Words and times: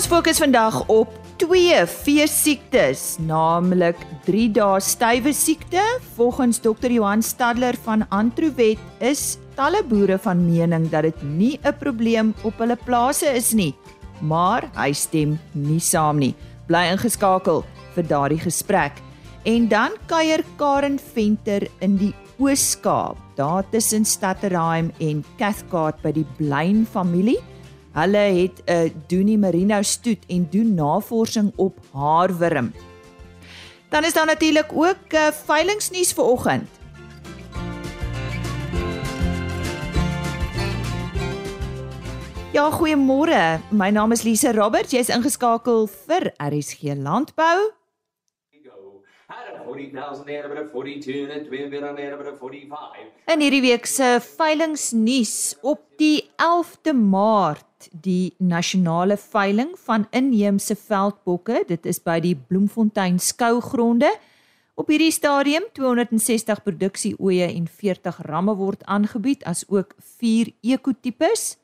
Ons 0.00 0.08
fokus 0.08 0.38
vandag 0.40 0.76
op 0.88 1.10
twee 1.36 1.76
veesiektes, 1.84 3.18
naamlik 3.20 3.98
3 4.24 4.46
dae 4.56 4.78
stywe 4.80 5.34
siekte. 5.36 5.82
Volgens 6.16 6.56
Dr. 6.64 6.88
Johan 6.88 7.20
Stadler 7.20 7.76
van 7.84 8.06
Antrowet 8.08 8.80
is 9.04 9.36
talle 9.58 9.82
boere 9.84 10.16
van 10.24 10.40
mening 10.46 10.86
dat 10.88 11.04
dit 11.04 11.20
nie 11.36 11.60
'n 11.60 11.76
probleem 11.76 12.32
op 12.48 12.56
hulle 12.64 12.78
plase 12.80 13.28
is 13.28 13.52
nie, 13.52 13.74
maar 14.22 14.70
hy 14.72 14.92
stem 14.92 15.38
nie 15.52 15.80
saam 15.80 16.16
nie. 16.18 16.34
Bly 16.66 16.96
ingeskakel 16.96 17.62
vir 17.94 18.04
daardie 18.04 18.40
gesprek. 18.40 18.92
En 19.44 19.68
dan 19.68 19.90
kuier 20.06 20.44
Karen 20.56 20.98
Venter 20.98 21.68
in 21.80 21.98
die 21.98 22.14
Oos-Kaap, 22.38 23.16
daar 23.36 23.64
tussen 23.70 24.06
Stadterheim 24.06 24.92
en 24.98 25.24
Cathcart 25.36 26.00
by 26.02 26.12
die 26.12 26.26
Blein 26.38 26.86
familie. 26.86 27.49
Hulle 27.92 28.18
het 28.18 28.62
'n 28.66 28.72
uh, 28.72 28.90
Doenie 29.06 29.38
Merino 29.38 29.82
stoet 29.82 30.22
en 30.28 30.46
doen 30.50 30.74
navorsing 30.74 31.52
op 31.56 31.78
haarwurm. 31.92 32.72
Dan 33.88 34.04
is 34.04 34.12
daar 34.12 34.26
natuurlik 34.26 34.72
ook 34.72 35.12
uh, 35.12 35.26
veilingsnuus 35.30 36.12
vir 36.12 36.24
oggend. 36.24 36.68
Ja, 42.52 42.70
goeiemôre. 42.70 43.60
My 43.70 43.90
naam 43.90 44.12
is 44.12 44.22
Lise 44.22 44.52
Roberts. 44.52 44.90
Jy's 44.90 45.08
ingeskakel 45.08 45.86
vir 45.86 46.32
RSG 46.38 46.94
Landbou. 46.98 47.70
In 53.26 53.40
hierdie 53.40 53.60
week 53.60 53.86
se 53.86 54.18
veilingsnuus 54.36 55.56
op 55.62 55.80
die 55.96 56.30
11de 56.36 56.94
Maart 56.94 57.69
die 57.92 58.34
nasionale 58.38 59.16
veiling 59.16 59.72
van 59.86 60.06
inheemse 60.10 60.76
veldbokke. 60.76 61.62
Dit 61.68 61.86
is 61.86 62.00
by 62.02 62.18
die 62.20 62.34
Bloemfontein 62.36 63.18
skougronde. 63.18 64.10
Op 64.74 64.88
hierdie 64.88 65.12
stadium 65.12 65.66
260 65.76 66.62
produksieoeye 66.64 67.50
en 67.52 67.66
40 67.68 68.22
ramme 68.28 68.54
word 68.56 68.84
aangebied 68.84 69.44
as 69.44 69.64
ook 69.68 69.94
4 70.18 70.52
ekotipes: 70.60 71.56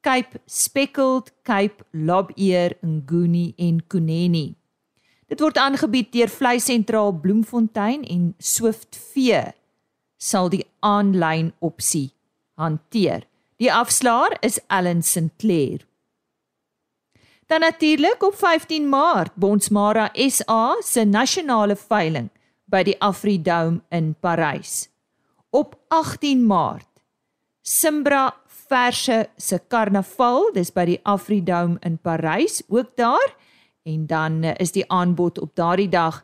Cape 0.00 0.40
Speckled, 0.46 1.32
Cape 1.42 1.84
Lobeer, 1.90 2.76
Nguni 2.80 3.52
en 3.56 3.82
Kuneni. 3.86 4.54
Dit 5.28 5.40
word 5.44 5.60
aangebied 5.60 6.08
deur 6.12 6.30
Vlei 6.32 6.56
Sentraal 6.60 7.12
Bloemfontein 7.12 8.04
en 8.08 8.34
Swift 8.38 8.96
Vee 9.12 9.44
sal 10.16 10.48
die 10.50 10.64
aanlyn 10.80 11.52
opsie 11.62 12.08
hanteer. 12.58 13.27
Die 13.58 13.72
afslaer 13.74 14.36
is 14.40 14.60
Ellen 14.70 15.02
Sinclair. 15.02 15.82
Dan 17.46 17.60
natuurlik 17.60 18.22
op 18.22 18.34
15 18.34 18.88
Maart 18.88 19.34
Bonsmara 19.34 20.10
SA 20.14 20.76
se 20.80 21.04
nasionale 21.04 21.76
veiling 21.76 22.28
by 22.64 22.84
die 22.86 22.94
Afridome 23.00 23.80
in 23.90 24.14
Parys. 24.20 24.88
Op 25.50 25.74
18 25.88 26.44
Maart 26.46 26.86
Simbra 27.62 28.30
verse 28.68 29.26
se 29.36 29.58
karnaval, 29.68 30.52
dis 30.54 30.70
by 30.70 30.84
die 30.92 31.00
Afridome 31.02 31.80
in 31.82 31.98
Parys, 31.98 32.62
ook 32.68 32.94
daar. 32.96 33.34
En 33.82 34.06
dan 34.06 34.44
is 34.44 34.72
die 34.72 34.86
aanbod 34.86 35.40
op 35.40 35.56
daardie 35.56 35.88
dag 35.88 36.22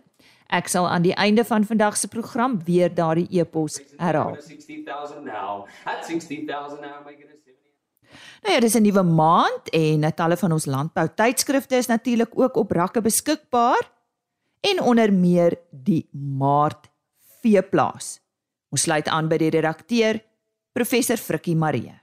Ek 0.53 0.69
sal 0.69 0.85
aan 0.85 1.01
die 1.01 1.15
einde 1.17 1.41
van 1.49 1.65
vandag 1.65 1.97
se 1.97 2.07
program 2.07 2.59
weer 2.65 2.91
daardie 2.93 3.25
e-pos 3.39 3.79
herhaal. 3.97 4.37
Nou 8.43 8.53
ja, 8.53 8.59
dis 8.59 8.75
'n 8.75 8.83
nuwe 8.83 9.03
maand 9.03 9.69
en 9.69 10.13
talle 10.13 10.37
van 10.37 10.51
ons 10.51 10.65
landbou 10.65 11.07
tydskrifte 11.15 11.75
is 11.75 11.87
natuurlik 11.87 12.39
ook 12.39 12.55
op 12.55 12.71
rakke 12.71 13.01
beskikbaar 13.01 13.91
en 14.61 14.81
onder 14.81 15.13
meer 15.13 15.57
die 15.71 16.07
Maart 16.11 16.89
Veeplaas. 17.41 18.19
Ons 18.69 18.81
sluit 18.81 19.07
aan 19.07 19.27
by 19.27 19.37
die 19.37 19.49
redakteur 19.49 20.21
professor 20.71 21.17
Frikkie 21.17 21.55
Marie. 21.55 22.02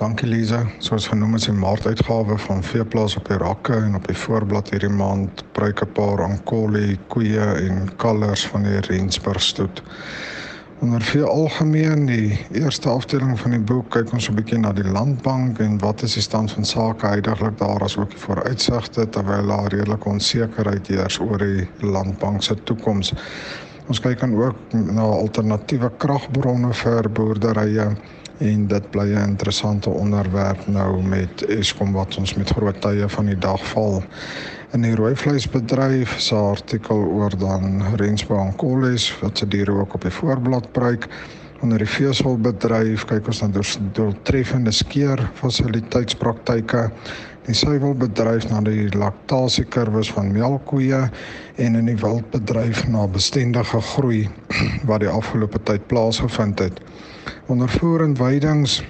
Dankie 0.00 0.28
Lize. 0.28 0.58
Soos 0.80 1.10
genoem 1.10 1.34
is 1.36 1.44
die 1.44 1.52
Maart 1.52 1.84
uitgawe 1.84 2.38
van 2.40 2.62
Veeplaas 2.64 3.18
op 3.18 3.26
die 3.28 3.36
rakke 3.36 3.74
en 3.76 3.98
op 3.98 4.06
die 4.08 4.16
voorblad 4.16 4.70
hierdie 4.72 4.88
maand 4.88 5.42
pryk 5.52 5.82
'n 5.84 5.92
paar 5.92 6.22
ankoli, 6.24 6.96
koeie 7.12 7.48
en 7.66 7.90
kalvers 8.00 8.46
van 8.48 8.62
die 8.64 8.78
Rensburg 8.86 9.42
stoet. 9.44 9.82
Onder 10.80 11.02
vee 11.04 11.22
algemeen 11.22 12.06
die 12.06 12.38
eerste 12.52 12.88
afdeling 12.88 13.36
van 13.40 13.50
die 13.50 13.60
boek 13.60 13.90
kyk 13.90 14.12
ons 14.16 14.30
'n 14.30 14.34
bietjie 14.38 14.58
na 14.58 14.72
die 14.72 14.88
landbank 14.88 15.60
en 15.60 15.76
wat 15.78 16.02
is 16.02 16.14
die 16.14 16.22
stand 16.22 16.52
van 16.52 16.64
sake 16.64 17.06
heidaglik 17.06 17.58
daar 17.58 17.82
as 17.84 17.96
ook 17.96 18.10
die 18.10 18.24
vooruitsigte 18.24 19.08
terwyl 19.08 19.46
daar 19.46 19.68
redelike 19.68 20.08
onsekerheid 20.08 20.86
heers 20.86 21.20
oor 21.20 21.38
die 21.38 21.68
landbank 21.80 22.42
se 22.42 22.56
toekoms. 22.64 23.12
Ons 23.86 24.00
kyk 24.00 24.20
dan 24.20 24.34
ook 24.34 24.56
na 24.72 25.02
alternatiewe 25.02 25.92
kragbronne 25.98 26.72
vir 26.72 27.10
boerderye 27.10 27.96
en 28.40 28.66
dit 28.66 28.90
bly 28.90 29.08
'n 29.12 29.28
interessante 29.28 29.90
onderwerp 29.90 30.66
nou 30.66 31.02
met 31.02 31.44
Eskom 31.46 31.92
wat 31.92 32.16
ons 32.16 32.34
met 32.34 32.50
groot 32.50 32.80
tye 32.80 33.08
van 33.08 33.26
die 33.26 33.38
dag 33.38 33.66
val. 33.66 34.02
In 34.72 34.82
die 34.82 34.94
rooi 34.94 35.16
vleisbedryf 35.16 36.14
se 36.20 36.34
artikel 36.34 36.96
oor 36.96 37.36
dan 37.38 37.82
Rensburg 37.96 38.46
en 38.46 38.56
Colles 38.56 39.18
wat 39.20 39.38
se 39.38 39.48
diere 39.48 39.72
ook 39.72 39.94
op 39.94 40.02
die 40.02 40.10
voorblad 40.10 40.72
pryk. 40.72 41.08
Onder 41.60 41.78
die 41.78 41.86
veeselbedryf 41.86 43.04
kyk 43.04 43.26
ons 43.26 43.40
na 43.40 43.48
doeltreffende 43.92 44.70
skeer 44.70 45.30
fasiliteitspraktyke. 45.34 46.90
Die 47.44 47.54
suiwelbedryf 47.54 48.48
na 48.48 48.60
die 48.60 48.88
laktasiekurwes 48.96 50.12
van 50.12 50.32
melkkoeë 50.32 51.10
en 51.56 51.74
in 51.74 51.84
die 51.84 51.96
wildbedryf 51.96 52.88
na 52.88 53.06
bestendige 53.06 53.80
groei 53.80 54.28
wat 54.88 55.00
die 55.00 55.08
afgelope 55.08 55.58
tyd 55.62 55.86
plaasgevind 55.86 56.58
het 56.58 56.80
ondervoerend 57.46 58.18
weidings 58.18 58.84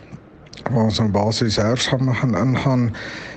waar 0.71 0.85
ons 0.85 0.99
in 0.99 1.11
basies 1.11 1.57
herfsgamme 1.57 2.15
gaan 2.15 2.37
ingaan 2.37 2.91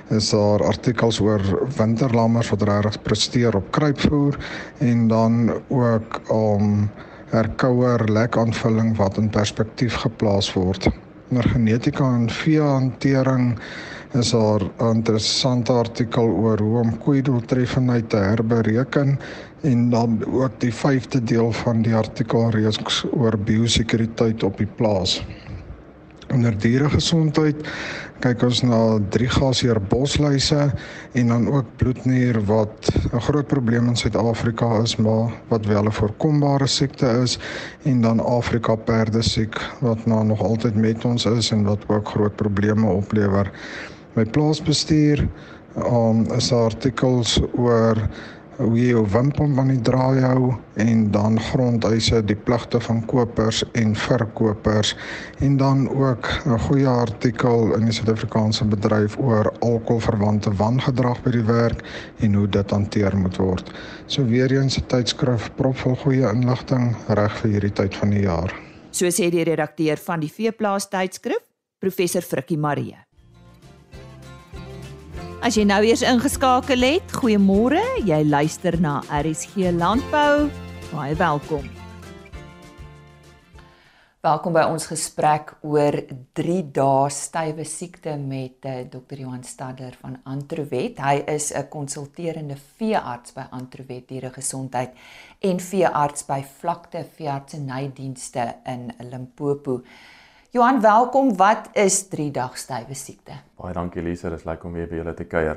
is 0.08 0.30
daar 0.30 0.64
artikels 0.64 1.20
oor 1.20 1.40
winterlammers 1.76 2.50
wat 2.52 2.62
regtig 2.62 3.02
presteer 3.02 3.56
op 3.56 3.70
kruipvoer 3.70 4.38
en 4.78 5.08
dan 5.08 5.52
ook 5.68 6.20
om 6.28 6.62
um, 6.62 6.90
herkouer 7.34 8.04
lekaanvulling 8.12 8.96
wat 8.96 9.16
in 9.18 9.30
perspektief 9.30 9.94
geplaas 9.94 10.52
word. 10.54 10.88
Onder 11.28 11.48
genetika 11.48 12.04
en 12.14 12.28
veehantering 12.30 13.58
is 14.12 14.30
daar 14.30 14.62
'n 14.62 14.94
interessante 14.94 15.72
artikel 15.72 16.26
oor 16.26 16.58
hoe 16.58 16.78
om 16.78 16.98
koeidoeltreffendheid 16.98 18.10
te 18.10 18.16
herbereken 18.16 19.18
en 19.64 19.90
dan 19.90 20.18
ook 20.28 20.60
die 20.60 20.72
5de 20.74 21.24
deel 21.24 21.52
van 21.52 21.82
die 21.82 21.94
artikel 21.94 22.50
reeks 22.50 23.04
oor 23.12 23.38
biosekuriteit 23.38 24.42
op 24.42 24.58
die 24.60 24.68
plaas. 24.76 25.22
Onder 26.32 26.56
dieregesondheid 26.58 27.62
kyk 28.24 28.42
ons 28.46 28.62
na 28.64 28.78
drie 29.12 29.28
gasheer 29.28 29.78
bosluise 29.90 30.68
en 31.12 31.32
dan 31.32 31.48
ook 31.52 31.68
bloednier 31.80 32.38
wat 32.48 32.90
'n 33.12 33.20
groot 33.20 33.46
probleem 33.46 33.88
in 33.88 33.96
Suid-Afrika 33.96 34.82
is 34.82 34.96
maar 34.96 35.32
wat 35.48 35.66
wel 35.66 35.84
'n 35.84 35.92
voorkombare 35.92 36.66
siekte 36.66 37.06
is 37.22 37.38
en 37.84 38.00
dan 38.00 38.20
Afrika 38.20 38.74
perdesiek 38.74 39.56
wat 39.80 40.06
nou 40.06 40.24
nog 40.24 40.42
altyd 40.42 40.74
met 40.74 41.04
ons 41.04 41.24
is 41.26 41.50
en 41.50 41.64
wat 41.64 41.88
ook 41.88 42.08
groot 42.08 42.36
probleme 42.36 42.86
oplewer. 42.86 43.50
My 44.14 44.24
plaasbestuur 44.24 45.28
um, 45.76 46.26
is 46.32 46.52
artikels 46.52 47.40
oor 47.56 47.98
hoe 48.56 48.72
jy 48.78 48.90
jou 48.92 49.02
wimpel 49.10 49.50
van 49.56 49.70
die 49.72 49.80
draai 49.82 50.20
hou 50.22 50.54
en 50.80 51.04
dan 51.14 51.38
grondeise 51.50 52.20
die 52.26 52.36
pligte 52.36 52.80
van 52.80 53.02
kopers 53.10 53.62
en 53.72 53.94
verkopers 53.98 54.94
en 55.44 55.56
dan 55.60 55.88
ook 55.88 56.28
'n 56.46 56.58
goeie 56.66 56.88
artikel 56.88 57.74
in 57.74 57.84
die 57.84 57.92
Suid-Afrikaanse 57.92 58.64
bedryf 58.64 59.18
oor 59.18 59.52
alkoholverwante 59.60 60.54
wangedrag 60.56 61.22
by 61.22 61.30
die 61.30 61.46
werk 61.46 61.84
en 62.18 62.34
hoe 62.34 62.48
dit 62.48 62.70
hanteer 62.70 63.16
moet 63.16 63.36
word. 63.36 63.72
So 64.06 64.24
weer 64.24 64.52
eens 64.52 64.78
'n 64.78 64.86
tydskrif 64.86 65.50
propvol 65.54 65.96
goeie 65.96 66.32
inligting 66.32 66.96
reg 67.08 67.36
vir 67.36 67.50
hierdie 67.50 67.72
tyd 67.72 67.94
van 67.94 68.10
die 68.10 68.22
jaar. 68.22 68.54
So 68.90 69.06
sê 69.06 69.30
die 69.30 69.44
redakteur 69.44 69.96
van 69.96 70.20
die 70.20 70.30
Veeplaas 70.30 70.88
tydskrif, 70.88 71.42
professor 71.78 72.22
Frikkie 72.22 72.58
Marie. 72.58 73.03
As 75.44 75.58
jy 75.58 75.66
nou 75.68 75.82
eers 75.84 76.00
ingeskakel 76.08 76.80
het, 76.86 77.10
goeiemôre. 77.20 77.82
Jy 78.08 78.22
luister 78.24 78.78
na 78.80 79.02
RSG 79.12 79.74
Landbou. 79.76 80.46
Baie 80.88 81.16
welkom. 81.20 81.66
Welkom 84.24 84.56
by 84.56 84.62
ons 84.72 84.88
gesprek 84.88 85.52
oor 85.68 85.98
3 86.40 86.56
dae 86.72 87.12
stywe 87.12 87.68
siekte 87.68 88.16
met 88.16 88.64
eh, 88.64 88.86
Dr. 88.88 89.20
Johan 89.20 89.44
Stadler 89.44 90.00
van 90.00 90.16
Antrowet. 90.24 90.96
Hy 91.04 91.28
is 91.28 91.52
'n 91.52 91.68
konsulterende 91.68 92.56
veearts 92.56 93.36
by 93.36 93.44
Antrowet 93.52 94.08
Dieregesondheid 94.08 94.96
en 95.44 95.60
veearts 95.60 96.24
by 96.24 96.40
Vlakte 96.40 97.04
Veeartsenydienste 97.04 98.54
in 98.64 98.92
Limpopo. 99.10 99.82
Johan, 100.54 100.80
welkom. 100.80 101.36
Wat 101.36 101.64
is 101.72 101.96
3 102.08 102.28
dag 102.30 102.52
stywe 102.54 102.94
siekte? 102.94 103.34
Baie 103.58 103.72
dankie 103.74 103.98
Elise, 103.98 104.28
dit 104.30 104.38
is 104.38 104.44
lekker 104.46 104.68
om 104.68 104.76
weer 104.78 104.86
by 104.86 105.00
julle 105.00 105.14
te 105.18 105.24
kuier. 105.26 105.56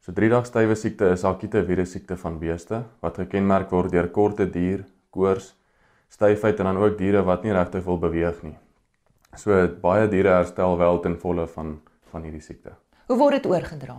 So 0.00 0.14
3 0.16 0.30
dag 0.32 0.46
stywe 0.48 0.76
siekte 0.80 1.10
is 1.12 1.26
akute 1.28 1.60
virussiekte 1.66 2.16
van 2.22 2.38
beeste 2.40 2.78
wat 3.04 3.18
gekenmerk 3.20 3.68
word 3.76 3.92
deur 3.92 4.08
korte 4.08 4.46
duur, 4.48 4.86
koors, 5.12 5.50
styfheid 6.08 6.62
en 6.64 6.70
dan 6.70 6.80
ook 6.80 6.96
diere 6.96 7.20
wat 7.28 7.44
nie 7.44 7.52
regtig 7.52 7.84
wil 7.84 8.00
beweeg 8.00 8.38
nie. 8.46 8.54
So 9.36 9.60
baie 9.82 10.08
diere 10.08 10.32
herstel 10.38 10.78
wel 10.80 11.02
ten 11.04 11.18
volle 11.20 11.44
van 11.58 11.76
van 12.08 12.24
hierdie 12.24 12.40
siekte. 12.40 12.72
Hoe 13.12 13.18
word 13.20 13.42
dit 13.42 13.50
oorgedra? 13.52 13.98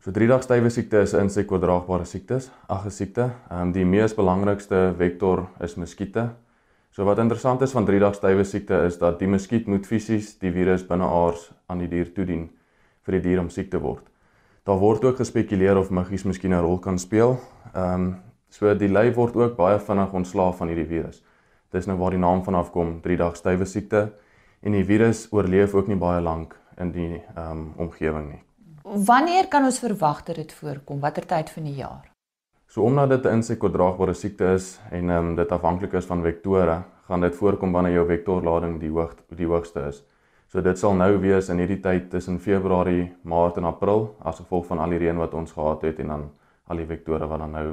So 0.00 0.08
3 0.08 0.30
dag 0.32 0.48
stywe 0.48 0.72
siekte 0.72 1.04
is 1.04 1.12
'n 1.12 1.28
insekoordraagbare 1.28 2.08
siektes, 2.08 2.48
ag 2.66 2.86
'n 2.86 2.90
siekte. 2.90 3.28
Ehm 3.50 3.60
um, 3.60 3.72
die 3.72 3.84
mees 3.84 4.16
belangrikste 4.16 4.94
vektor 4.96 5.50
is 5.60 5.76
muskiete. 5.76 6.30
So 6.92 7.06
wat 7.08 7.18
interessant 7.18 7.62
is 7.64 7.72
van 7.72 7.86
3 7.88 8.02
dae 8.02 8.12
stywe 8.12 8.44
siekte 8.44 8.82
is 8.84 8.98
dat 9.00 9.14
die 9.16 9.28
muskiet 9.32 9.68
moet 9.70 9.86
fisies 9.88 10.34
die 10.42 10.50
virus 10.52 10.82
binneaars 10.84 11.46
aan 11.72 11.80
die 11.80 11.88
dier 11.88 12.10
toedien 12.12 12.50
vir 13.06 13.16
die 13.16 13.22
dier 13.30 13.40
om 13.40 13.48
siek 13.48 13.70
te 13.72 13.80
word. 13.80 14.04
Daar 14.68 14.76
word 14.76 15.06
ook 15.08 15.22
gespekuleer 15.22 15.80
of 15.80 15.88
muggies 15.88 16.26
miskien 16.28 16.52
'n 16.52 16.60
rol 16.60 16.78
kan 16.78 16.98
speel. 16.98 17.38
Ehm 17.74 17.94
um, 17.94 18.20
so 18.50 18.74
die 18.74 18.92
lyf 18.92 19.16
word 19.16 19.36
ook 19.36 19.56
baie 19.56 19.78
vinnig 19.78 20.12
ontslaaf 20.12 20.58
van 20.58 20.68
hierdie 20.68 20.86
virus. 20.86 21.24
Dis 21.72 21.86
nou 21.86 21.96
waar 21.96 22.10
die 22.10 22.20
naam 22.20 22.44
vanaf 22.44 22.70
kom, 22.70 23.00
3 23.00 23.16
dae 23.16 23.34
stywe 23.34 23.64
siekte 23.64 24.12
en 24.62 24.72
die 24.72 24.84
virus 24.84 25.28
oorleef 25.32 25.74
ook 25.74 25.88
nie 25.88 25.96
baie 25.96 26.20
lank 26.20 26.54
in 26.78 26.92
die 26.92 27.22
ehm 27.36 27.50
um, 27.50 27.72
omgewing 27.78 28.28
nie. 28.28 28.42
Wanneer 28.84 29.48
kan 29.48 29.64
ons 29.64 29.78
verwag 29.78 30.24
dat 30.24 30.36
dit 30.36 30.52
voorkom? 30.52 31.00
Watter 31.00 31.26
tyd 31.26 31.50
van 31.50 31.64
die 31.64 31.74
jaar? 31.74 32.11
So 32.72 32.80
omdat 32.82 33.08
dit 33.08 33.24
'n 33.24 33.28
insekoordraagbare 33.28 34.14
siekte 34.14 34.44
is 34.44 34.80
en 34.90 35.10
ehm 35.10 35.26
um, 35.26 35.34
dit 35.34 35.52
afhanklik 35.52 35.92
is 35.92 36.04
van 36.04 36.22
vektore, 36.22 36.82
gaan 37.06 37.20
dit 37.20 37.36
voorkom 37.36 37.72
wanneer 37.72 37.92
jou 37.92 38.06
vektorlading 38.06 38.80
die 38.80 38.90
hoog 38.90 39.14
die 39.28 39.46
hoogste 39.46 39.80
is. 39.88 40.04
So 40.46 40.60
dit 40.60 40.78
sal 40.78 40.94
nou 40.94 41.18
wees 41.20 41.48
in 41.48 41.58
hierdie 41.58 41.80
tyd 41.80 42.10
tussen 42.10 42.40
Februarie, 42.40 43.12
Maart 43.22 43.56
en 43.56 43.64
April 43.64 44.16
as 44.22 44.36
gevolg 44.36 44.66
van 44.66 44.78
al 44.78 44.90
die 44.90 44.98
reën 44.98 45.16
wat 45.16 45.34
ons 45.34 45.52
gehad 45.52 45.82
het 45.82 45.98
en 45.98 46.06
dan 46.06 46.30
al 46.64 46.76
die 46.76 46.86
vektore 46.86 47.26
wat 47.26 47.38
dan 47.38 47.50
nou 47.50 47.68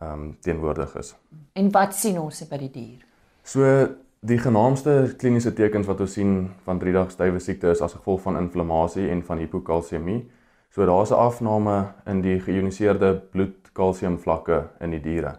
ehm 0.00 0.12
um, 0.12 0.36
teenwoordig 0.40 0.96
is. 0.96 1.16
En 1.52 1.70
wat 1.70 1.94
sien 1.94 2.18
ons 2.18 2.48
by 2.48 2.58
die 2.58 2.70
dier? 2.70 3.04
So 3.42 3.88
die 4.20 4.38
genaamste 4.38 5.14
kliniese 5.18 5.52
tekens 5.52 5.86
wat 5.86 6.00
ons 6.00 6.12
sien 6.12 6.50
van 6.64 6.78
3 6.78 6.92
dae 6.92 7.08
stywe 7.08 7.38
siekte 7.38 7.70
is 7.70 7.80
as 7.80 7.92
gevolg 7.92 8.20
van 8.20 8.36
inflammasie 8.36 9.10
en 9.10 9.22
van 9.22 9.38
hipokalsiemie. 9.38 10.30
So 10.70 10.86
daar's 10.86 11.10
'n 11.10 11.14
afname 11.14 11.92
in 12.06 12.20
die 12.20 12.40
geïoniseerde 12.40 13.22
bloed 13.30 13.72
kalsiumvlakke 13.72 14.68
in 14.80 14.90
die 14.90 15.00
diere. 15.00 15.38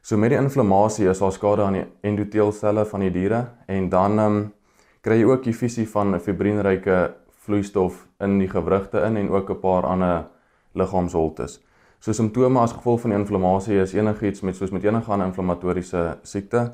So 0.00 0.16
met 0.16 0.30
die 0.30 0.38
inflammasie 0.38 1.08
is 1.08 1.18
daar 1.18 1.32
skade 1.32 1.62
aan 1.62 1.72
die 1.72 1.86
endoteelselle 2.00 2.84
van 2.84 3.00
die 3.00 3.10
diere 3.10 3.46
en 3.66 3.88
dan 3.88 4.18
ehm 4.18 4.36
um, 4.36 4.52
kry 5.00 5.18
jy 5.20 5.24
ook 5.24 5.42
die 5.44 5.56
visie 5.56 5.88
van 5.88 6.14
'n 6.14 6.20
fibrienryke 6.20 7.14
vloeistof 7.44 8.06
in 8.20 8.38
die 8.38 8.48
gewrigte 8.48 9.00
in 9.00 9.16
en 9.16 9.30
ook 9.30 9.50
'n 9.50 9.60
paar 9.60 9.82
ander 9.82 10.24
liggaamsholtes. 10.74 11.60
So 11.98 12.12
simptome 12.12 12.60
as 12.60 12.72
gevolg 12.72 13.00
van 13.00 13.10
die 13.10 13.18
inflammasie 13.18 13.80
is 13.80 13.94
enigiets 13.94 14.40
met 14.40 14.56
soos 14.56 14.70
met 14.70 14.84
enige 14.84 15.10
ander 15.12 15.26
inflammatoriese 15.26 16.18
siekte, 16.22 16.72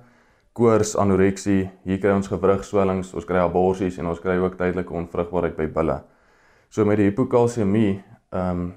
koors, 0.53 0.97
anoreksie, 0.97 1.71
hier 1.85 1.99
kry 1.99 2.11
ons 2.11 2.29
gewrigswellings, 2.29 3.15
ons 3.15 3.25
kry 3.25 3.39
aborsies 3.39 3.99
en 3.99 4.07
ons 4.07 4.21
kry 4.21 4.37
ook 4.37 4.55
tydelike 4.57 4.95
onvrugbaarheid 4.95 5.57
by 5.57 5.67
bulle. 5.67 6.03
So 6.69 6.85
met 6.85 6.99
die 6.99 7.11
hipokalsiemie, 7.11 8.03
ehm 8.33 8.61
um, 8.61 8.75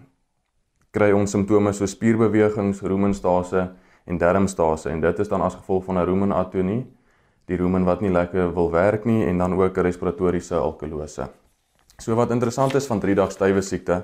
kry 0.92 1.12
ons 1.14 1.32
simptome 1.32 1.70
so 1.74 1.86
spierbewegings, 1.86 2.82
roemenstase 2.82 3.68
en 4.10 4.18
darmstase 4.18 4.90
en 4.90 5.02
dit 5.04 5.20
is 5.20 5.30
dan 5.30 5.42
as 5.46 5.56
gevolg 5.56 5.84
van 5.86 6.00
'n 6.00 6.06
roemenatonie, 6.06 6.88
die 7.46 7.58
roemen 7.58 7.86
wat 7.86 8.02
nie 8.02 8.10
lekker 8.10 8.54
wil 8.54 8.72
werk 8.72 9.06
nie 9.06 9.26
en 9.26 9.38
dan 9.38 9.54
ook 9.54 9.78
respiratoriese 9.78 10.56
alkalose. 10.56 11.30
So 11.98 12.16
wat 12.16 12.32
interessant 12.32 12.76
is 12.76 12.88
van 12.88 13.00
3 13.00 13.16
dag 13.16 13.32
stywe 13.32 13.62
siekte 13.62 14.04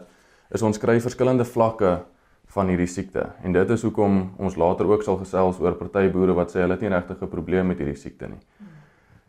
is 0.50 0.62
ons 0.62 0.78
kry 0.78 1.00
verskillende 1.00 1.46
vlakke 1.46 2.04
van 2.46 2.68
hierdie 2.68 2.88
siekte 2.88 3.30
en 3.44 3.54
dit 3.54 3.70
is 3.70 3.82
hoekom 3.82 4.34
ons 4.38 4.56
later 4.56 4.86
ook 4.86 5.04
sal 5.04 5.18
gesels 5.18 5.60
oor 5.60 5.78
party 5.80 6.10
boere 6.12 6.34
wat 6.34 6.52
sê 6.52 6.60
hulle 6.60 6.74
het 6.74 6.82
nie 6.82 6.90
regtig 6.90 7.22
'n 7.22 7.28
probleem 7.28 7.68
met 7.68 7.78
hierdie 7.78 7.98
siekte 7.98 8.28
nie. 8.28 8.42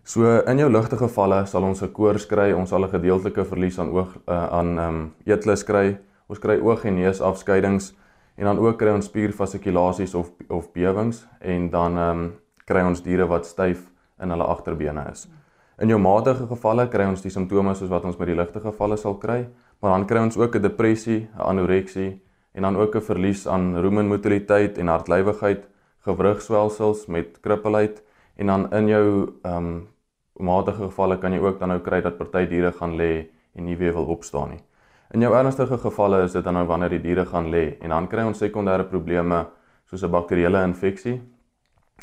So 0.06 0.23
in 0.47 0.58
jou 0.58 0.70
ligte 0.70 0.97
gevalle 0.97 1.47
sal 1.47 1.64
ons 1.64 1.82
'n 1.82 1.93
koors 1.93 2.26
kry, 2.26 2.53
ons 2.53 2.70
sal 2.70 2.85
'n 2.85 2.91
gedeeltelike 2.91 3.44
verlies 3.44 3.79
aan 3.79 3.91
oog 3.91 4.17
uh, 4.29 4.47
aan 4.58 4.79
ehm 4.79 4.88
um, 4.88 5.14
eetlus 5.26 5.64
kry, 5.64 5.99
Ons 6.26 6.43
kry 6.43 6.56
oog 6.58 6.82
en 6.88 6.97
neus 6.99 7.20
afskeidings 7.23 7.93
en 8.37 8.49
dan 8.49 8.58
ook 8.58 8.79
kry 8.81 8.91
ons 8.97 9.06
spierfasikulasies 9.06 10.14
of 10.19 10.32
of 10.50 10.73
bewings 10.75 11.23
en 11.41 11.69
dan 11.70 11.99
ehm 11.99 12.23
um, 12.23 12.32
kry 12.67 12.82
ons 12.82 13.03
diere 13.03 13.29
wat 13.31 13.47
styf 13.47 13.85
in 14.23 14.32
hulle 14.35 14.47
agterbene 14.50 15.05
is. 15.12 15.29
In 15.79 15.93
jou 15.93 15.99
matige 16.03 16.49
gevalle 16.50 16.88
kry 16.91 17.06
ons 17.06 17.23
die 17.23 17.31
simptome 17.31 17.75
soos 17.79 17.93
wat 17.93 18.05
ons 18.05 18.19
met 18.19 18.26
die 18.26 18.35
ligte 18.35 18.61
gevalle 18.61 18.97
sal 18.99 19.14
kry, 19.23 19.44
maar 19.81 19.94
dan 19.94 20.06
kry 20.06 20.19
ons 20.19 20.37
ook 20.37 20.56
'n 20.56 20.62
depressie, 20.62 21.29
'n 21.37 21.41
anoreksie 21.41 22.20
en 22.55 22.62
dan 22.62 22.76
ook 22.76 22.97
'n 22.97 23.00
verlies 23.00 23.47
aan 23.47 23.79
roemenmotiliteit 23.79 24.79
en 24.79 24.88
hartlywigheid, 24.88 25.69
gewrigswelsels 26.05 27.06
met 27.06 27.41
krippelheid 27.41 28.03
en 28.37 28.47
dan 28.47 28.73
in 28.73 28.88
jou 28.88 29.32
ehm 29.44 29.56
um, 29.56 29.88
matige 30.38 30.83
gevalle 30.83 31.19
kan 31.19 31.33
jy 31.33 31.38
ook 31.41 31.59
dan 31.59 31.69
nou 31.69 31.81
kry 31.81 32.00
dat 32.00 32.19
party 32.19 32.47
diere 32.47 32.73
gaan 32.73 32.97
lê 32.97 33.27
en 33.55 33.65
nie 33.65 33.77
weer 33.77 33.94
wil 33.94 34.11
opstaan 34.12 34.50
nie. 34.50 34.62
In 35.15 35.23
jou 35.23 35.35
ernstige 35.35 35.79
gevalle 35.79 36.25
is 36.25 36.33
dit 36.33 36.44
dan 36.44 36.55
nou 36.55 36.67
wanneer 36.67 36.91
die 36.91 37.03
diere 37.03 37.27
gaan 37.27 37.50
lê 37.50 37.77
en 37.81 37.91
dan 37.91 38.09
kry 38.09 38.25
ons 38.27 38.38
sekondêre 38.43 38.88
probleme 38.91 39.47
soos 39.87 40.03
'n 40.03 40.11
bakterieële 40.11 40.62
infeksie. 40.62 41.21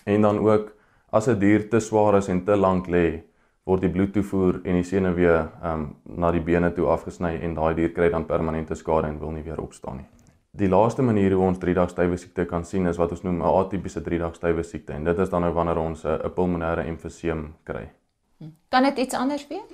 En 0.05 0.21
dan 0.21 0.39
ook 0.39 0.71
as 1.11 1.27
'n 1.27 1.39
dier 1.39 1.69
te 1.69 1.79
swaar 1.79 2.17
is 2.17 2.27
en 2.27 2.43
te 2.43 2.55
lank 2.55 2.87
lê, 2.87 3.23
word 3.65 3.81
die 3.81 3.89
bloedtoevoer 3.89 4.61
en 4.63 4.73
die 4.73 4.83
senuwee 4.83 5.35
ehm 5.35 5.73
um, 5.73 5.95
na 6.05 6.31
die 6.31 6.41
bene 6.41 6.73
toe 6.73 6.87
afgesny 6.87 7.39
en 7.41 7.55
daai 7.55 7.75
dier 7.75 7.93
kry 7.95 8.09
dan 8.09 8.25
permanente 8.25 8.75
skade 8.75 9.07
en 9.07 9.19
wil 9.19 9.31
nie 9.31 9.43
weer 9.43 9.61
opstaan 9.61 9.97
nie. 9.97 10.05
Die 10.51 10.69
laaste 10.69 11.01
manier 11.01 11.33
hoe 11.33 11.47
ons 11.47 11.57
3 11.57 11.73
dae 11.73 11.87
stywe 11.87 12.17
siekte 12.17 12.45
kan 12.45 12.65
sien 12.65 12.87
is 12.87 12.97
wat 12.97 13.11
ons 13.11 13.23
noem 13.23 13.41
'n 13.41 13.53
atipiese 13.61 14.01
3 14.01 14.19
dae 14.19 14.33
stywe 14.33 14.63
siekte 14.63 14.93
en 14.93 15.03
dit 15.03 15.19
is 15.19 15.29
dan 15.29 15.41
nou 15.41 15.53
wanneer 15.53 15.77
ons 15.77 16.05
'n 16.05 16.29
pulmonêre 16.35 16.85
emfyseem 16.85 17.53
kry. 17.63 17.89
Kan 18.69 18.83
dit 18.83 18.97
iets 18.97 19.15
anders 19.15 19.47
wees? 19.47 19.69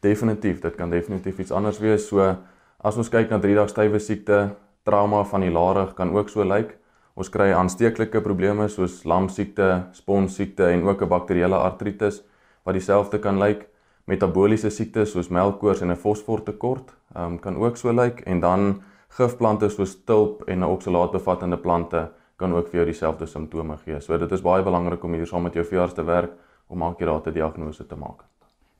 Definitief, 0.00 0.60
dit 0.60 0.74
kan 0.74 0.90
definitief 0.90 1.38
iets 1.38 1.50
anders 1.50 1.78
wees. 1.78 2.08
So 2.08 2.36
As 2.82 2.96
ons 2.98 3.06
kyk 3.06 3.30
na 3.30 3.38
3 3.38 3.54
dae 3.54 3.70
stywe 3.70 3.98
siekte, 4.02 4.36
trauma 4.82 5.20
van 5.30 5.44
die 5.44 5.52
larig 5.54 5.92
kan 5.94 6.10
ook 6.16 6.32
so 6.32 6.42
lyk. 6.42 6.72
Ons 7.14 7.28
kry 7.30 7.52
aansteeklike 7.54 8.18
probleme 8.24 8.66
soos 8.72 9.04
lamsiekte, 9.06 9.68
sponsiekte 9.94 10.66
en 10.66 10.82
ook 10.82 11.02
'n 11.02 11.08
bakterieële 11.08 11.54
artritis 11.54 12.22
wat 12.64 12.74
dieselfde 12.74 13.20
kan 13.20 13.38
lyk. 13.38 13.68
Metabooliese 14.06 14.70
siektes 14.70 15.12
soos 15.12 15.30
melkkoors 15.30 15.82
en 15.82 15.90
'n 15.90 15.96
fosfortekort 15.96 16.90
um, 17.16 17.38
kan 17.38 17.56
ook 17.56 17.76
so 17.76 17.92
lyk 17.92 18.20
en 18.26 18.40
dan 18.40 18.82
gifplante 19.08 19.68
soos 19.68 20.04
tulp 20.04 20.42
en 20.48 20.58
'n 20.58 20.64
oksalaatbevattende 20.64 21.58
plante 21.58 22.10
kan 22.36 22.52
ook 22.52 22.68
vir 22.68 22.80
jou 22.80 22.84
dieselfde 22.84 23.26
simptome 23.26 23.76
gee. 23.84 24.00
So 24.00 24.18
dit 24.18 24.32
is 24.32 24.42
baie 24.42 24.62
belangrik 24.62 25.04
om 25.04 25.12
hier 25.12 25.26
saam 25.26 25.42
met 25.42 25.54
jou 25.54 25.64
veearts 25.64 25.94
te 25.94 26.02
werk 26.02 26.32
om 26.72 26.82
akkurate 26.82 27.32
diagnose 27.32 27.86
te 27.86 27.96
maak. 27.96 28.24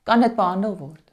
Kan 0.09 0.21
dit 0.25 0.37
behandel 0.37 0.77
word? 0.79 1.13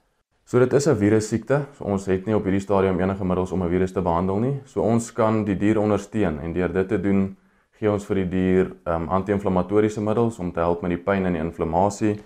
So 0.49 0.59
dit 0.59 0.73
is 0.73 0.87
'n 0.87 0.95
virussiekte. 0.95 1.65
So 1.77 1.83
ons 1.83 2.05
het 2.05 2.25
nie 2.25 2.35
op 2.35 2.43
hierdie 2.43 2.61
stadium 2.61 2.99
enige 2.99 3.25
middels 3.25 3.51
om 3.51 3.63
'n 3.63 3.69
virus 3.69 3.91
te 3.91 4.01
behandel 4.01 4.39
nie. 4.39 4.61
So 4.65 4.81
ons 4.81 5.11
kan 5.13 5.43
die 5.45 5.57
dier 5.57 5.79
ondersteun 5.79 6.39
en 6.39 6.53
deur 6.53 6.73
dit 6.73 6.87
te 6.87 7.01
doen 7.01 7.35
gee 7.79 7.91
ons 7.91 8.05
vir 8.05 8.15
die 8.15 8.29
dier 8.29 8.71
um, 8.85 9.07
anti-inflammatoriese 9.09 10.01
middels 10.01 10.39
om 10.39 10.51
te 10.51 10.59
help 10.59 10.81
met 10.81 10.89
die 10.89 11.03
pyn 11.03 11.25
en 11.25 11.33
die 11.33 11.41
inflammasie. 11.41 12.19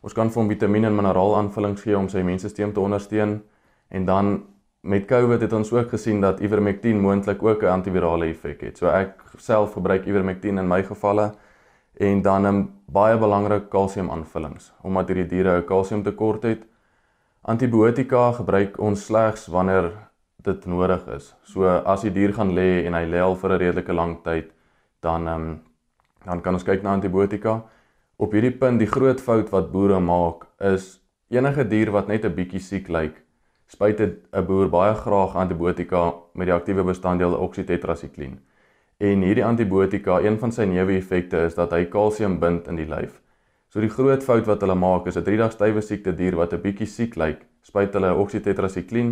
Ons 0.00 0.12
kan 0.12 0.30
vir 0.30 0.42
hom 0.42 0.48
vitamiene 0.48 0.86
en 0.86 0.96
mineraalaaanvullings 0.96 1.82
gee 1.82 1.96
om 1.98 2.08
sy 2.08 2.18
immuunstelsel 2.18 2.72
te 2.72 2.80
ondersteun 2.80 3.42
en 3.88 4.04
dan 4.04 4.42
met 4.86 5.06
COVID 5.06 5.40
het 5.40 5.52
ons 5.52 5.72
ook 5.72 5.90
gesien 5.90 6.20
dat 6.20 6.40
ivermectin 6.40 7.00
moontlik 7.00 7.42
ook 7.42 7.62
'n 7.62 7.66
antivirale 7.66 8.26
effek 8.26 8.60
het. 8.60 8.78
So 8.78 8.86
ek 8.86 9.20
self 9.38 9.72
gebruik 9.72 10.06
ivermectin 10.06 10.58
in 10.58 10.68
my 10.68 10.82
gevalle 10.82 11.32
en 11.96 12.22
dan 12.22 12.46
'n 12.46 12.68
baie 12.86 13.18
belangrike 13.18 13.68
kalsiumaanvullings 13.68 14.72
omdat 14.82 15.08
hierdie 15.08 15.26
diere 15.26 15.58
'n 15.58 15.64
kalsiumtekort 15.64 16.42
het. 16.42 16.66
Antibiotika 17.42 18.32
gebruik 18.32 18.78
ons 18.78 19.04
slegs 19.04 19.46
wanneer 19.46 19.92
dit 20.42 20.66
nodig 20.66 21.06
is. 21.06 21.34
So 21.42 21.68
as 21.68 22.02
die 22.02 22.12
dier 22.12 22.32
gaan 22.32 22.52
lê 22.54 22.86
en 22.86 22.94
hy 22.94 23.04
lê 23.06 23.18
al 23.18 23.36
vir 23.36 23.50
'n 23.50 23.58
redelike 23.58 23.92
lang 23.92 24.22
tyd, 24.22 24.52
dan 25.00 25.28
ehm 25.28 25.42
um, 25.42 25.62
dan 26.24 26.40
kan 26.40 26.54
ons 26.54 26.64
kyk 26.64 26.82
na 26.82 26.92
antibiotika. 26.92 27.62
Op 28.18 28.32
hierdie 28.32 28.58
punt 28.58 28.78
die 28.78 28.90
groot 28.90 29.20
fout 29.20 29.50
wat 29.50 29.72
boere 29.72 30.00
maak 30.00 30.46
is 30.60 31.00
enige 31.30 31.64
dier 31.68 31.90
wat 31.90 32.08
net 32.08 32.24
'n 32.24 32.34
bietjie 32.34 32.60
siek 32.60 32.88
lyk, 32.88 33.22
spuit 33.66 34.00
'n 34.00 34.46
boer 34.46 34.68
baie 34.68 34.94
graag 34.94 35.36
antibiotika 35.36 36.14
met 36.34 36.46
die 36.46 36.54
aktiewe 36.54 36.84
bestanddeel 36.84 37.34
oksitetrasikliin. 37.34 38.40
En 38.96 39.20
hierdie 39.20 39.44
antibiotika, 39.44 40.20
een 40.24 40.38
van 40.40 40.52
sy 40.56 40.64
neeweffekte 40.64 41.42
is 41.44 41.54
dat 41.54 41.72
hy 41.76 41.82
kalsium 41.92 42.38
bind 42.40 42.68
in 42.72 42.78
die 42.80 42.86
lyf. 42.88 43.18
So 43.68 43.82
die 43.84 43.90
groot 43.92 44.22
fout 44.24 44.46
wat 44.48 44.62
hulle 44.64 44.74
maak 44.74 45.10
is 45.10 45.18
'n 45.18 45.24
3 45.24 45.36
dag 45.36 45.52
stywe 45.52 45.82
siekte 45.82 46.14
dier 46.16 46.36
wat 46.36 46.54
'n 46.54 46.62
bietjie 46.62 46.86
siek 46.86 47.16
lyk, 47.16 47.44
spuit 47.62 47.92
hulle 47.92 48.14
oksitetrasikliin 48.14 49.10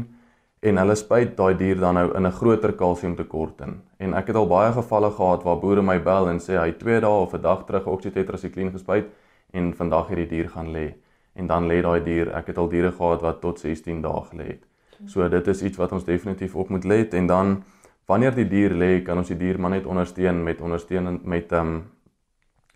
en 0.62 0.76
hulle 0.76 0.94
spuit 0.96 1.36
daai 1.36 1.54
dier 1.54 1.76
dan 1.76 1.94
nou 1.94 2.16
in 2.16 2.26
'n 2.26 2.32
groter 2.32 2.72
kalsiumtekort 2.72 3.60
in. 3.60 3.82
En 3.98 4.14
ek 4.14 4.26
het 4.26 4.36
al 4.36 4.46
baie 4.46 4.72
gevalle 4.72 5.10
gehad 5.10 5.42
waar 5.44 5.60
boere 5.60 5.82
my 5.82 5.98
bel 5.98 6.28
en 6.28 6.38
sê 6.38 6.56
hy 6.56 6.72
2 6.72 7.00
dae 7.00 7.20
of 7.20 7.34
'n 7.34 7.42
dag 7.42 7.66
terug 7.66 7.86
oksitetrasikliin 7.86 8.72
gespuit 8.72 9.06
en 9.52 9.74
vandag 9.74 10.08
het 10.08 10.16
die 10.16 10.26
dier 10.26 10.48
gaan 10.48 10.72
lê 10.72 10.94
en 11.34 11.46
dan 11.46 11.68
lê 11.68 11.82
daai 11.82 12.04
dier 12.04 12.32
ek 12.34 12.46
het 12.46 12.58
al 12.58 12.68
diere 12.68 12.92
gehad 12.92 13.20
wat 13.20 13.40
tot 13.40 13.58
16 13.58 14.00
dae 14.00 14.22
gelê 14.32 14.46
het. 14.46 14.64
So 15.06 15.28
dit 15.28 15.48
is 15.48 15.62
iets 15.62 15.76
wat 15.76 15.92
ons 15.92 16.04
definitief 16.04 16.56
op 16.56 16.68
moet 16.68 16.84
let 16.84 17.14
en 17.14 17.26
dan 17.26 17.62
wanneer 18.06 18.34
die 18.34 18.48
dier 18.48 18.74
lê 18.74 19.02
kan 19.02 19.18
ons 19.18 19.28
die 19.28 19.38
dier 19.38 19.58
maar 19.58 19.70
net 19.70 19.86
ondersteun 19.86 20.42
met 20.44 20.60
ondersteuning 20.60 21.22
met 21.24 21.52
ehm 21.52 21.74
um, 21.74 21.82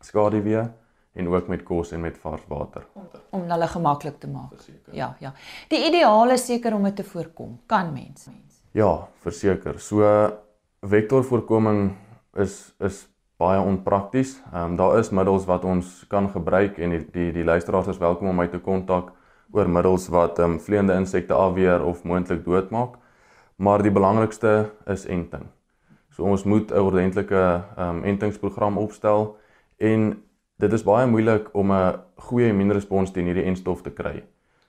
skaduwee 0.01 0.63
en 1.19 1.29
ook 1.29 1.49
met 1.49 1.63
kos 1.67 1.93
en 1.93 2.01
met 2.01 2.19
vars 2.23 2.45
water 2.49 2.85
om 3.31 3.51
hulle 3.51 3.69
gemaklik 3.69 4.19
te 4.21 4.29
maak. 4.29 4.55
Verseker. 4.55 4.95
Ja, 4.95 5.15
ja. 5.21 5.33
Die 5.69 5.81
ideaal 5.89 6.31
is 6.35 6.47
seker 6.47 6.75
om 6.75 6.87
dit 6.89 6.97
te 6.97 7.05
voorkom. 7.05 7.59
Kan 7.67 7.93
mens? 7.93 8.29
Ja, 8.77 9.09
verseker. 9.25 9.79
So 9.81 10.07
vektorvoorkoming 10.87 11.97
is 12.37 12.75
is 12.79 13.07
baie 13.39 13.61
onprakties. 13.61 14.39
Ehm 14.53 14.73
um, 14.73 14.77
daar 14.77 14.99
is 14.99 15.11
middels 15.11 15.47
wat 15.47 15.65
ons 15.65 16.05
kan 16.09 16.31
gebruik 16.31 16.79
en 16.79 16.91
die 16.97 17.05
die, 17.13 17.33
die 17.33 17.45
luisteraars 17.45 17.95
is 17.95 17.99
welkom 17.99 18.29
om 18.29 18.37
my 18.37 18.49
te 18.49 18.59
kontak 18.59 19.13
oor 19.53 19.69
middels 19.69 20.09
wat 20.09 20.39
ehm 20.39 20.57
um, 20.57 20.61
vleiende 20.61 20.95
insekte 20.95 21.35
afweer 21.35 21.85
of 21.85 22.05
moontlik 22.05 22.45
doodmaak. 22.45 22.99
Maar 23.59 23.83
die 23.83 23.91
belangrikste 23.91 24.71
is 24.87 25.07
enting. 25.07 25.49
So 26.15 26.23
ons 26.23 26.45
moet 26.45 26.71
'n 26.71 26.79
ordentlike 26.79 27.65
ehm 27.77 27.97
um, 27.97 28.05
entingsprogram 28.05 28.79
opstel 28.79 29.37
en 29.77 30.23
dit 30.57 30.73
is 30.73 30.83
baie 30.83 31.07
moeilik 31.07 31.49
om 31.53 31.73
'n 31.73 31.99
goeie 32.17 32.49
immuunrespons 32.49 33.11
teen 33.11 33.25
hierdie 33.25 33.45
enstof 33.45 33.83
te 33.83 33.91
kry. 33.91 34.23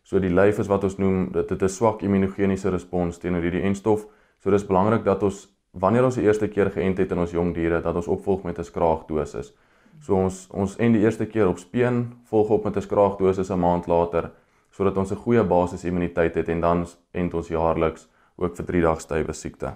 So 0.04 0.20
die 0.20 0.34
lyf 0.34 0.58
is 0.60 0.68
wat 0.68 0.84
ons 0.84 0.98
noem 0.98 1.32
dit 1.32 1.50
het 1.50 1.62
'n 1.62 1.70
swak 1.70 2.02
immunogeniese 2.02 2.70
respons 2.70 3.18
teenoor 3.18 3.42
hierdie 3.42 3.62
enstof. 3.62 4.06
So 4.40 4.50
dis 4.50 4.66
belangrik 4.66 5.04
dat 5.04 5.24
ons 5.24 5.48
wanneer 5.72 6.04
ons 6.04 6.16
die 6.16 6.24
eerste 6.24 6.48
keer 6.48 6.72
geënt 6.72 6.98
het 6.98 7.12
in 7.12 7.20
ons 7.20 7.32
jong 7.32 7.54
diere 7.54 7.82
dat 7.82 7.96
ons 7.96 8.08
opvolg 8.08 8.44
met 8.44 8.58
'n 8.58 8.64
skraagdosis. 8.64 9.54
So 10.00 10.16
ons 10.16 10.48
ons 10.52 10.78
en 10.78 10.92
die 10.92 11.02
eerste 11.02 11.26
keer 11.26 11.48
op 11.48 11.58
speen 11.58 12.14
volg 12.24 12.50
op 12.50 12.64
met 12.64 12.76
'n 12.76 12.82
skraagdosis 12.82 13.52
'n 13.52 13.60
maand 13.60 13.88
later 13.88 14.32
sodat 14.72 14.98
ons 14.98 15.12
'n 15.12 15.16
goeie 15.16 15.44
basis 15.44 15.86
immuniteit 15.86 16.36
het 16.36 16.50
en 16.50 16.62
dan 16.62 16.86
ent 17.12 17.34
ons 17.34 17.48
jaarliks 17.48 18.10
ook 18.40 18.56
vir 18.58 18.66
3 18.66 18.82
dae 18.82 19.00
stywe 19.00 19.34
siekte. 19.34 19.76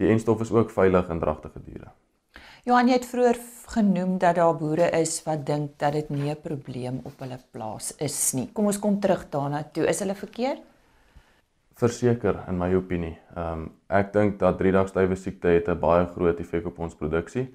Die 0.00 0.08
enstof 0.08 0.40
is 0.40 0.52
ook 0.52 0.70
veilig 0.70 1.08
in 1.12 1.20
dragtige 1.20 1.60
diere. 1.64 1.90
Johan 2.68 2.90
jy 2.90 2.98
het 2.98 3.06
vroeër 3.08 3.38
genoem 3.72 4.18
dat 4.20 4.36
daar 4.36 4.56
boere 4.56 4.90
is 4.98 5.14
wat 5.24 5.46
dink 5.46 5.78
dat 5.80 5.92
dit 5.92 6.10
nie 6.10 6.30
'n 6.30 6.40
probleem 6.42 7.00
op 7.04 7.20
hulle 7.20 7.38
plaas 7.52 7.94
is 7.98 8.32
nie. 8.34 8.50
Kom 8.52 8.66
ons 8.66 8.78
kom 8.78 9.00
terug 9.00 9.30
daarna 9.30 9.62
toe. 9.72 9.86
Is 9.88 10.00
hulle 10.00 10.14
verkeerd? 10.14 10.60
Verseker 11.74 12.44
in 12.48 12.58
my 12.58 12.74
opinie. 12.74 13.18
Ehm 13.36 13.52
um, 13.52 13.70
ek 13.88 14.12
dink 14.12 14.38
dat 14.38 14.58
3 14.58 14.72
dag 14.72 14.88
stywe 14.88 15.16
siekte 15.16 15.48
het 15.48 15.68
'n 15.68 15.80
baie 15.80 16.06
groot 16.06 16.40
effek 16.40 16.66
op 16.66 16.78
ons 16.78 16.94
produksie. 16.94 17.48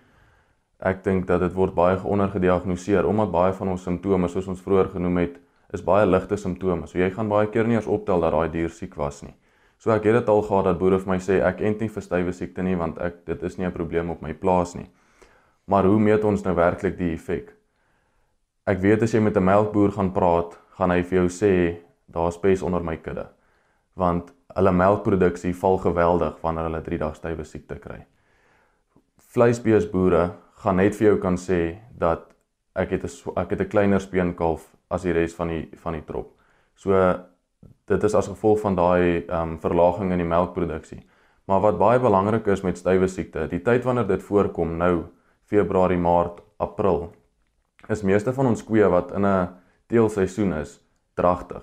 Ek 0.80 1.04
dink 1.04 1.28
dat 1.28 1.40
dit 1.40 1.54
word 1.54 1.74
baie 1.74 2.04
ondergediagnoseer 2.04 3.06
omdat 3.08 3.32
baie 3.32 3.54
van 3.54 3.68
ons 3.68 3.84
simptome 3.84 4.28
soos 4.28 4.48
ons 4.48 4.62
vroeër 4.62 4.90
genoem 4.90 5.18
het, 5.18 5.40
is 5.74 5.84
baie 5.84 6.06
ligte 6.06 6.38
simptome. 6.38 6.88
So 6.88 6.98
jy 6.98 7.10
gaan 7.10 7.30
baie 7.30 7.48
keer 7.48 7.68
nie 7.68 7.76
eens 7.76 7.88
optel 7.88 8.20
dat 8.20 8.32
daai 8.32 8.50
dier 8.52 8.70
siek 8.70 8.96
was 8.96 9.22
nie. 9.22 9.34
So 9.86 9.94
ek 9.94 10.08
het 10.10 10.16
dit 10.18 10.30
al 10.34 10.40
gehad 10.42 10.66
dat 10.66 10.80
boere 10.82 10.98
vir 10.98 11.12
my 11.12 11.20
sê 11.22 11.36
ek 11.46 11.60
ent 11.62 11.84
nie 11.84 11.92
vir 11.94 12.02
stywe 12.02 12.32
siekte 12.34 12.64
nie 12.66 12.74
want 12.74 12.98
ek 13.06 13.20
dit 13.28 13.44
is 13.46 13.58
nie 13.60 13.68
'n 13.68 13.72
probleem 13.72 14.10
op 14.10 14.22
my 14.22 14.34
plaas 14.34 14.74
nie. 14.74 14.90
Maar 15.68 15.86
hoe 15.86 16.00
meet 16.00 16.24
ons 16.24 16.44
nou 16.44 16.56
werklik 16.56 16.98
die 16.98 17.14
effek? 17.14 17.54
Ek 18.66 18.80
weet 18.80 19.04
as 19.04 19.14
jy 19.14 19.20
met 19.20 19.38
'n 19.38 19.46
melkboer 19.46 19.92
gaan 19.92 20.12
praat, 20.12 20.58
gaan 20.80 20.90
hy 20.90 21.04
vir 21.04 21.20
jou 21.20 21.28
sê 21.28 21.78
daar's 22.12 22.38
pes 22.38 22.64
onder 22.64 22.82
my 22.84 22.98
kudde 22.98 23.28
want 23.96 24.34
hulle 24.56 24.72
melkproduksie 24.72 25.54
val 25.54 25.78
geweldig 25.78 26.42
wanneer 26.42 26.64
hulle 26.64 26.82
3 26.82 26.98
dae 26.98 27.14
stywe 27.14 27.44
siekte 27.44 27.80
kry. 27.80 28.06
Vleisbeesboere 29.34 30.32
gaan 30.56 30.76
net 30.76 30.96
vir 30.96 31.08
jou 31.08 31.18
kan 31.18 31.36
sê 31.36 31.78
dat 31.96 32.34
ek 32.76 32.90
het 32.90 33.04
'n 33.04 33.38
ek 33.38 33.50
het 33.50 33.62
'n 33.62 33.70
kleiner 33.70 34.02
speenkalf 34.02 34.76
as 34.90 35.04
die 35.04 35.14
res 35.14 35.36
van 35.36 35.48
die 35.48 35.70
van 35.76 35.94
die 35.94 36.06
trop. 36.06 36.34
So 36.76 36.92
dit 37.88 38.04
is 38.04 38.16
as 38.16 38.28
gevolg 38.28 38.60
van 38.60 38.76
daai 38.76 39.26
ehm 39.28 39.42
um, 39.42 39.60
verlaging 39.60 40.12
in 40.12 40.24
die 40.24 40.32
melkproduksie. 40.32 41.04
Maar 41.46 41.62
wat 41.62 41.78
baie 41.78 42.00
belangrik 42.00 42.48
is 42.48 42.62
met 42.62 42.78
stywe 42.78 43.08
siekte, 43.08 43.48
die 43.48 43.62
tyd 43.62 43.84
wanneer 43.84 44.08
dit 44.08 44.24
voorkom 44.24 44.78
nou 44.78 45.06
Februarie, 45.46 45.98
Maart, 45.98 46.42
April 46.58 47.12
is 47.90 48.02
meeste 48.02 48.34
van 48.34 48.46
ons 48.46 48.64
koeie 48.66 48.90
wat 48.90 49.12
in 49.12 49.26
'n 49.26 49.50
teelseisoen 49.88 50.54
is 50.54 50.80
dragtig 51.14 51.62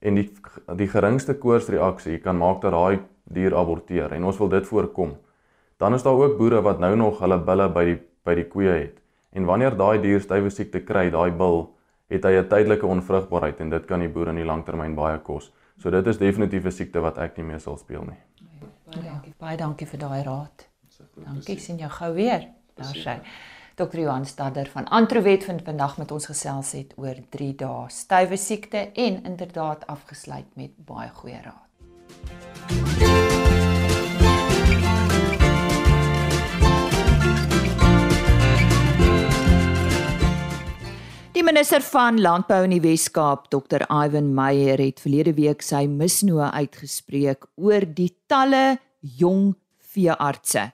en 0.00 0.16
die 0.16 0.28
die 0.76 0.88
geringste 0.88 1.34
koorsreaksie 1.34 2.18
kan 2.24 2.38
maak 2.38 2.62
dat 2.62 2.72
daai 2.72 3.00
dier 3.24 3.54
aborteer 3.56 4.12
en 4.16 4.24
ons 4.24 4.38
wil 4.38 4.48
dit 4.48 4.66
voorkom. 4.66 5.16
Dan 5.78 5.94
is 5.94 6.02
daar 6.02 6.18
ook 6.18 6.38
boere 6.38 6.62
wat 6.62 6.80
nou 6.80 6.96
nog 6.96 7.20
hulle 7.20 7.38
bulle 7.38 7.68
by 7.68 7.84
die 7.84 7.98
by 8.24 8.34
die 8.36 8.48
koeie 8.48 8.72
het. 8.72 8.96
En 9.32 9.46
wanneer 9.48 9.76
daai 9.76 10.00
dier 10.02 10.20
stywe 10.20 10.50
siekte 10.50 10.82
kry, 10.84 11.06
daai 11.10 11.30
bil, 11.32 11.70
het 12.10 12.24
hy 12.24 12.32
'n 12.38 12.48
tydelike 12.48 12.86
onvrugbaarheid 12.86 13.60
en 13.60 13.70
dit 13.70 13.86
kan 13.86 14.00
die 14.00 14.08
boer 14.08 14.28
in 14.28 14.36
die 14.36 14.44
langtermyn 14.44 14.94
baie 14.94 15.18
kos. 15.18 15.52
So 15.78 15.90
dit 15.90 16.06
is 16.06 16.18
definitief 16.18 16.64
'n 16.64 16.70
siekte 16.70 17.00
wat 17.00 17.18
ek 17.18 17.36
nie 17.36 17.46
meer 17.46 17.60
sal 17.60 17.76
speel 17.76 18.04
nie. 18.04 18.18
Baie 18.84 19.04
dankie. 19.04 19.34
Baie 19.38 19.56
dankie 19.56 19.86
vir 19.86 19.98
daai 19.98 20.22
raad. 20.22 20.68
Dankie, 21.24 21.58
sien 21.58 21.78
jou 21.78 21.90
gou 21.90 22.14
weer. 22.14 22.48
Daar 22.74 22.94
sê. 22.94 23.20
Dr. 23.76 23.98
Johan 23.98 24.26
Stadder 24.26 24.66
van 24.66 24.88
Antrowet 24.88 25.44
vind 25.44 25.62
vandag 25.62 25.98
met 25.98 26.10
ons 26.10 26.26
gesels 26.26 26.72
het 26.72 26.92
oor 26.96 27.16
3 27.28 27.54
dae 27.54 27.88
stywe 27.88 28.36
siekte 28.36 28.90
en 28.92 29.22
inderdaad 29.24 29.86
afgesluit 29.86 30.56
met 30.56 30.70
baie 30.84 31.08
goeie 31.08 31.40
raad. 31.42 32.79
Die 41.40 41.46
minister 41.46 41.80
van 41.80 42.18
Landbou 42.20 42.66
in 42.66 42.74
die 42.74 42.82
Wes-Kaap, 42.84 43.46
Dr. 43.48 43.86
Ivan 43.88 44.26
Meyer, 44.36 44.76
het 44.76 44.98
verlede 45.00 45.32
week 45.38 45.62
sy 45.64 45.86
misnoë 45.88 46.50
uitgespreek 46.52 47.46
oor 47.56 47.86
die 47.96 48.10
talle 48.28 48.74
jong 49.00 49.54
veeartse 49.94 50.66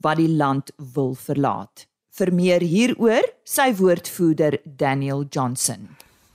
wat 0.00 0.22
die 0.22 0.30
land 0.32 0.72
wil 0.96 1.12
verlaat. 1.26 1.84
Vir 2.16 2.32
meer 2.32 2.64
hieroor, 2.64 3.28
sy 3.44 3.68
woordvoerder 3.76 4.62
Daniel 4.64 5.26
Johnson. 5.28 5.90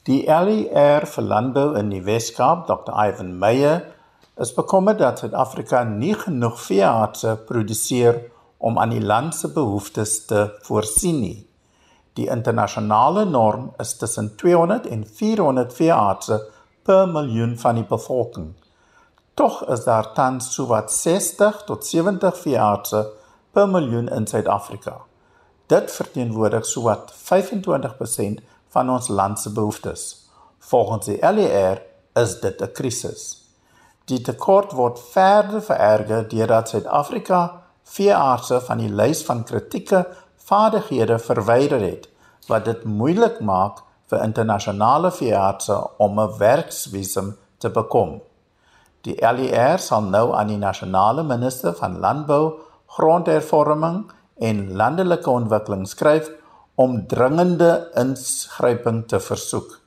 Die 0.06 0.22
LER 0.30 1.10
vir 1.10 1.30
landbou 1.34 1.68
in 1.82 1.90
die 1.90 2.06
Weskaap, 2.06 2.68
Dr. 2.70 2.94
Ivan 2.94 3.34
Meyer, 3.42 3.88
is 4.38 4.54
bekommerd 4.54 5.02
dat 5.02 5.26
Suid-Afrika 5.26 5.82
nie 5.90 6.14
genoeg 6.14 6.62
veeartse 6.62 7.40
produseer 7.50 8.22
om 8.62 8.78
aan 8.78 8.94
die 8.94 9.02
land 9.02 9.34
se 9.34 9.50
behoeftes 9.50 10.20
te 10.30 10.52
voorsien 10.70 11.24
nie. 11.26 11.40
Die 12.14 12.28
internasionale 12.28 13.26
norm 13.26 13.74
is 13.78 13.98
tussen 13.98 14.36
200 14.36 14.88
en 14.88 15.06
400 15.06 15.74
veeartse 15.74 16.40
per 16.84 17.08
miljoen 17.08 17.58
van 17.58 17.76
die 17.76 17.86
bevolking. 17.86 18.54
Tog 19.34 19.62
is 19.72 19.84
daar 19.84 20.14
tans 20.14 20.54
sowat 20.54 20.92
60 20.92 21.64
tot 21.66 21.86
70 21.86 22.38
veeartse 22.38 23.04
per 23.52 23.70
miljoen 23.70 24.10
in 24.10 24.28
Suid-Afrika. 24.28 24.98
Dit 25.70 25.92
verteenwoordig 25.92 26.66
sowat 26.66 27.14
25% 27.14 28.42
van 28.70 28.90
ons 28.90 29.08
land 29.08 29.40
se 29.40 29.52
behoeftes. 29.54 30.30
Volgens 30.60 31.06
die 31.06 31.20
LER 31.22 31.82
is 32.14 32.40
dit 32.40 32.62
'n 32.62 32.72
krisis. 32.72 33.46
Die 34.06 34.22
tekort 34.22 34.72
word 34.72 35.00
verder 35.00 35.62
vererger 35.62 36.28
deurdat 36.30 36.70
Suid-Afrika 36.70 37.62
veeartse 37.84 38.62
van 38.62 38.78
die 38.78 38.90
lys 38.90 39.24
van 39.26 39.44
kritieke 39.44 40.08
vaardighede 40.50 41.20
verwyder 41.20 41.82
het 41.82 42.10
wat 42.48 42.66
dit 42.66 42.84
moeilik 42.84 43.40
maak 43.40 43.84
vir 44.10 44.24
internasionale 44.26 45.12
veeartse 45.12 45.78
om 46.06 46.20
'n 46.20 46.38
werksvisum 46.38 47.38
te 47.58 47.70
bekom. 47.70 48.22
Die 49.02 49.16
LER 49.22 49.80
sal 49.80 50.02
nou 50.02 50.34
aan 50.36 50.48
die 50.48 50.58
nasionale 50.58 51.24
minister 51.24 51.74
van 51.74 52.00
landbou, 52.00 52.54
grondhervorming 52.86 54.12
en 54.38 54.76
landelike 54.76 55.30
ontwikkeling 55.30 55.88
skryf 55.88 56.32
om 56.76 57.08
dringende 57.08 57.92
ingryping 57.96 59.08
te 59.08 59.20
versoek. 59.20 59.80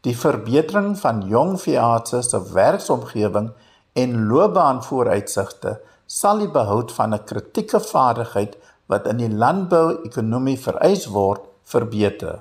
Die 0.00 0.16
verbetering 0.16 0.98
van 0.98 1.22
jong 1.28 1.60
veeartse 1.60 2.22
se 2.22 2.40
werksomgewing 2.52 3.50
en 3.92 4.26
loopbaanvooruitsigte 4.26 5.80
sal 6.06 6.38
die 6.38 6.50
behoud 6.50 6.92
van 6.92 7.14
'n 7.14 7.24
kritieke 7.24 7.80
vaardigheid 7.80 8.56
wat 8.90 9.06
in 9.06 9.20
die 9.22 9.30
landbou-ekonomie 9.30 10.58
vereis 10.58 11.06
word 11.14 11.46
verbeter. 11.70 12.40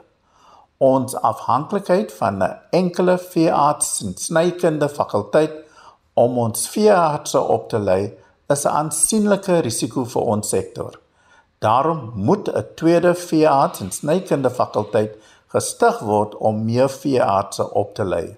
Ons 0.80 1.16
afhanklikheid 1.16 2.12
van 2.20 2.44
'n 2.44 2.58
enkele 2.72 3.18
veearts 3.18 4.02
en 4.04 4.16
snykunde 4.18 4.90
fakulteit 4.90 5.54
om 6.14 6.38
ons 6.38 6.68
veeartse 6.70 7.40
op 7.40 7.70
te 7.70 7.80
lei 7.80 8.14
is 8.48 8.66
'n 8.66 8.76
aansienlike 8.82 9.60
risiko 9.60 10.06
vir 10.06 10.22
ons 10.22 10.50
sektor. 10.50 11.00
Daarom 11.60 12.12
moet 12.16 12.48
'n 12.50 12.66
tweede 12.76 13.14
veearts 13.14 13.80
en 13.80 13.92
snykunde 13.92 14.50
fakulteit 14.50 15.14
gestig 15.48 16.00
word 16.00 16.36
om 16.36 16.66
meer 16.66 16.90
veeartse 16.90 17.74
op 17.74 17.96
te 17.96 18.06
lei. 18.06 18.38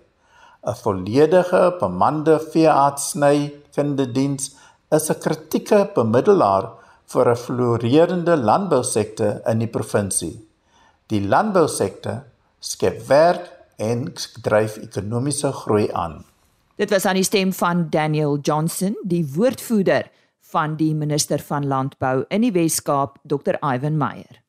'n 0.67 0.75
Volledige 0.83 1.75
bemande 1.79 2.39
veearts 2.39 3.09
snykunde 3.09 4.11
diens 4.11 4.55
is 4.89 5.09
'n 5.09 5.19
kritieke 5.19 5.89
bemiddelaar 5.93 6.80
vir 7.11 7.29
'n 7.29 7.35
floreerende 7.35 8.35
landbousektor 8.37 9.41
in 9.47 9.59
die 9.59 9.67
provinsie. 9.67 10.47
Die 11.07 11.21
landbousektor 11.27 12.23
skep 12.59 13.07
werk 13.07 13.49
en 13.77 14.13
dryf 14.41 14.77
ekonomiese 14.77 15.51
groei 15.51 15.91
aan. 15.91 16.23
Dit 16.75 16.89
was 16.89 17.05
aan 17.05 17.15
die 17.15 17.23
stem 17.23 17.53
van 17.53 17.89
Daniel 17.89 18.39
Johnson, 18.41 18.95
die 19.03 19.25
woordvoerder 19.35 20.09
van 20.39 20.75
die 20.75 20.95
minister 20.95 21.39
van 21.39 21.67
landbou 21.67 22.25
in 22.29 22.41
die 22.41 22.51
Wes-Kaap, 22.51 23.17
Dr. 23.23 23.55
Ivan 23.61 23.97
Meyer. 23.97 24.41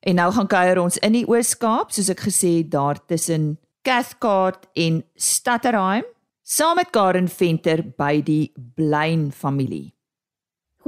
En 0.00 0.14
nou 0.14 0.32
gaan 0.32 0.46
kuier 0.46 0.78
ons 0.78 0.98
in 0.98 1.12
die 1.12 1.26
Oos-Kaap, 1.26 1.90
soos 1.90 2.10
ek 2.12 2.22
gesê 2.28 2.58
het, 2.60 2.70
daar 2.70 3.00
tussen 3.06 3.58
Cathcart 3.82 4.68
en 4.78 5.02
Stutterheim, 5.14 6.06
saam 6.42 6.78
met 6.78 6.92
Karen 6.94 7.28
Venter 7.28 7.82
by 7.96 8.22
die 8.24 8.52
Blein 8.74 9.32
familie. 9.32 9.97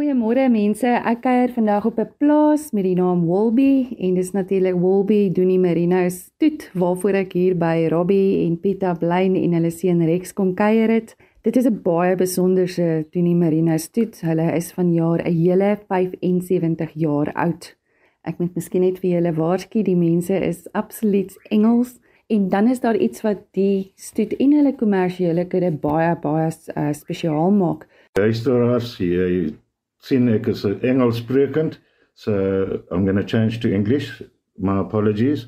Goeiemôre 0.00 0.46
mense, 0.48 0.88
ek 0.88 1.18
kuier 1.26 1.50
vandag 1.52 1.84
op 1.84 1.98
'n 2.00 2.08
plaas 2.16 2.70
met 2.72 2.84
die 2.88 2.94
naam 2.96 3.26
Wolby 3.28 3.96
en 3.98 4.14
dis 4.14 4.30
natuurlik 4.32 4.74
Wolby 4.80 5.28
Doenie 5.28 5.58
Merino 5.58 6.08
stoet 6.08 6.70
waarvoor 6.72 7.14
ek 7.14 7.32
hier 7.32 7.54
by 7.54 7.88
Robbie 7.92 8.46
en 8.46 8.56
Pita 8.56 8.94
Blain 8.94 9.36
en 9.36 9.52
hulle 9.52 9.70
seun 9.70 10.00
Rex 10.00 10.32
kom 10.32 10.54
kuier 10.54 10.88
het. 10.88 11.16
Dit 11.42 11.56
is 11.56 11.66
'n 11.66 11.82
baie 11.82 12.16
besonderse 12.16 13.04
Doenie 13.10 13.34
Merino 13.34 13.76
stoet. 13.76 14.20
Hulle 14.20 14.56
is 14.56 14.72
van 14.72 14.94
jaar 14.94 15.20
'n 15.20 15.34
hele 15.34 15.78
75 15.88 16.90
jaar 16.94 17.32
oud. 17.34 17.76
Ek 18.24 18.38
moet 18.38 18.54
miskien 18.54 18.80
net 18.80 18.98
vir 18.98 19.10
julle 19.10 19.32
waarsku, 19.32 19.82
die 19.82 19.96
mense 19.96 20.34
is 20.34 20.72
absoluut 20.72 21.36
Engels 21.50 22.00
en 22.28 22.48
dan 22.48 22.68
is 22.68 22.80
daar 22.80 22.96
iets 22.96 23.20
wat 23.20 23.52
die 23.52 23.92
stoet 23.96 24.32
en 24.32 24.52
hulle 24.52 24.74
kommersiële 24.74 25.44
kudde 25.44 25.70
baie 25.72 26.16
baie 26.16 26.50
uh, 26.76 26.92
spesiaal 26.92 27.50
maak. 27.50 27.86
Luisteraars, 28.18 28.96
jy 28.98 29.52
sien 30.00 30.28
ek 30.28 30.48
is 30.48 30.64
Engels 30.64 31.20
sprekend, 31.20 31.78
so 32.14 32.82
I'm 32.90 33.04
going 33.04 33.16
to 33.16 33.24
change 33.24 33.60
to 33.60 33.72
English. 33.72 34.22
My 34.58 34.80
apologies. 34.80 35.46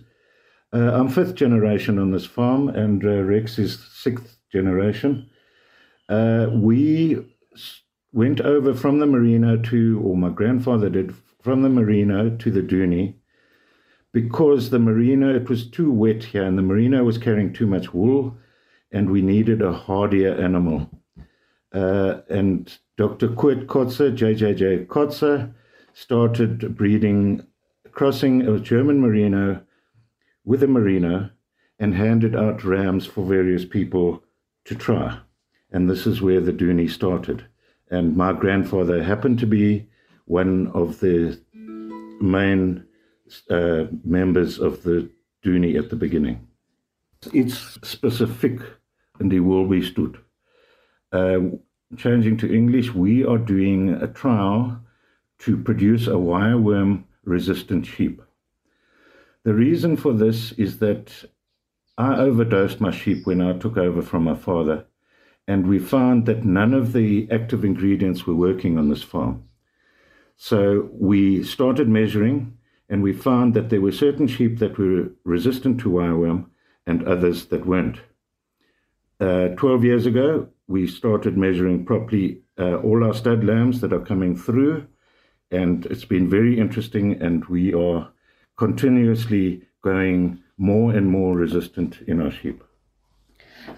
Uh, 0.72 0.90
I'm 0.94 1.08
fifth 1.08 1.34
generation 1.34 1.98
on 1.98 2.12
this 2.12 2.24
farm, 2.24 2.68
and 2.68 3.04
uh, 3.04 3.22
Rex 3.22 3.58
is 3.58 3.78
sixth 3.92 4.38
generation. 4.50 5.28
Uh, 6.08 6.48
we 6.52 7.26
went 8.12 8.40
over 8.40 8.74
from 8.74 8.98
the 8.98 9.06
Merino 9.06 9.56
to, 9.56 10.00
or 10.04 10.16
my 10.16 10.30
grandfather 10.30 10.88
did, 10.88 11.14
from 11.42 11.62
the 11.62 11.68
Merino 11.68 12.30
to 12.36 12.50
the 12.50 12.62
Dooney 12.62 13.14
because 14.12 14.70
the 14.70 14.78
Merino, 14.78 15.34
it 15.34 15.48
was 15.48 15.66
too 15.66 15.90
wet 15.90 16.22
here, 16.22 16.44
and 16.44 16.56
the 16.58 16.62
Merino 16.62 17.02
was 17.02 17.18
carrying 17.18 17.52
too 17.52 17.66
much 17.66 17.94
wool, 17.94 18.36
and 18.92 19.10
we 19.10 19.22
needed 19.22 19.62
a 19.62 19.72
hardier 19.72 20.34
animal. 20.34 20.90
Uh, 21.72 22.20
and 22.28 22.78
Dr. 23.02 23.30
Kurt 23.30 23.66
Kotzer, 23.66 24.16
JJJ 24.16 24.86
Kotzer, 24.86 25.52
started 25.92 26.76
breeding, 26.76 27.44
crossing 27.90 28.42
a 28.42 28.60
German 28.60 29.00
Merino 29.00 29.60
with 30.44 30.62
a 30.62 30.68
Merino 30.68 31.28
and 31.80 31.96
handed 31.96 32.36
out 32.36 32.62
rams 32.62 33.04
for 33.04 33.24
various 33.24 33.64
people 33.64 34.22
to 34.66 34.76
try. 34.76 35.18
And 35.72 35.90
this 35.90 36.06
is 36.06 36.22
where 36.22 36.40
the 36.40 36.52
Dooney 36.52 36.88
started. 36.88 37.44
And 37.90 38.16
my 38.16 38.32
grandfather 38.32 39.02
happened 39.02 39.40
to 39.40 39.46
be 39.48 39.88
one 40.26 40.68
of 40.68 41.00
the 41.00 41.40
main 42.20 42.84
uh, 43.50 43.86
members 44.04 44.60
of 44.60 44.84
the 44.84 45.10
Dooney 45.44 45.76
at 45.76 45.90
the 45.90 45.96
beginning. 45.96 46.46
It's 47.32 47.80
specific 47.82 48.60
in 49.18 49.28
the 49.28 49.40
Wolby 49.40 49.84
stood. 49.84 50.18
Uh, 51.10 51.58
changing 51.96 52.36
to 52.38 52.54
English, 52.54 52.94
we 52.94 53.24
are 53.24 53.38
doing 53.38 53.90
a 53.90 54.06
trial 54.06 54.80
to 55.40 55.56
produce 55.56 56.06
a 56.06 56.12
wireworm 56.12 57.04
resistant 57.24 57.86
sheep. 57.86 58.22
The 59.44 59.54
reason 59.54 59.96
for 59.96 60.12
this 60.12 60.52
is 60.52 60.78
that 60.78 61.12
I 61.98 62.16
overdosed 62.16 62.80
my 62.80 62.90
sheep 62.90 63.26
when 63.26 63.40
I 63.40 63.58
took 63.58 63.76
over 63.76 64.02
from 64.02 64.24
my 64.24 64.34
father, 64.34 64.86
and 65.46 65.66
we 65.66 65.78
found 65.78 66.26
that 66.26 66.44
none 66.44 66.72
of 66.72 66.92
the 66.92 67.28
active 67.30 67.64
ingredients 67.64 68.26
were 68.26 68.34
working 68.34 68.78
on 68.78 68.88
this 68.88 69.02
farm. 69.02 69.44
So 70.36 70.88
we 70.92 71.42
started 71.44 71.88
measuring, 71.88 72.56
and 72.88 73.02
we 73.02 73.12
found 73.12 73.54
that 73.54 73.68
there 73.68 73.80
were 73.80 73.92
certain 73.92 74.26
sheep 74.26 74.58
that 74.58 74.78
were 74.78 75.10
resistant 75.24 75.80
to 75.80 75.90
wireworm 75.90 76.46
and 76.86 77.06
others 77.06 77.46
that 77.46 77.66
weren't. 77.66 77.98
Uh, 79.20 79.48
12 79.56 79.84
years 79.84 80.06
ago, 80.06 80.48
we 80.68 80.86
started 80.86 81.36
measuring 81.36 81.84
properly 81.84 82.42
uh, 82.58 82.76
all 82.76 83.04
our 83.04 83.14
stud 83.14 83.44
lambs 83.44 83.80
that 83.80 83.92
are 83.92 84.04
coming 84.04 84.36
through, 84.36 84.86
and 85.50 85.86
it's 85.86 86.04
been 86.04 86.28
very 86.28 86.58
interesting, 86.58 87.20
and 87.20 87.44
we 87.46 87.74
are 87.74 88.10
continuously 88.56 89.62
going 89.82 90.38
more 90.58 90.92
and 90.92 91.10
more 91.10 91.36
resistant 91.36 92.00
in 92.06 92.20
our 92.20 92.30
sheep. 92.30 92.62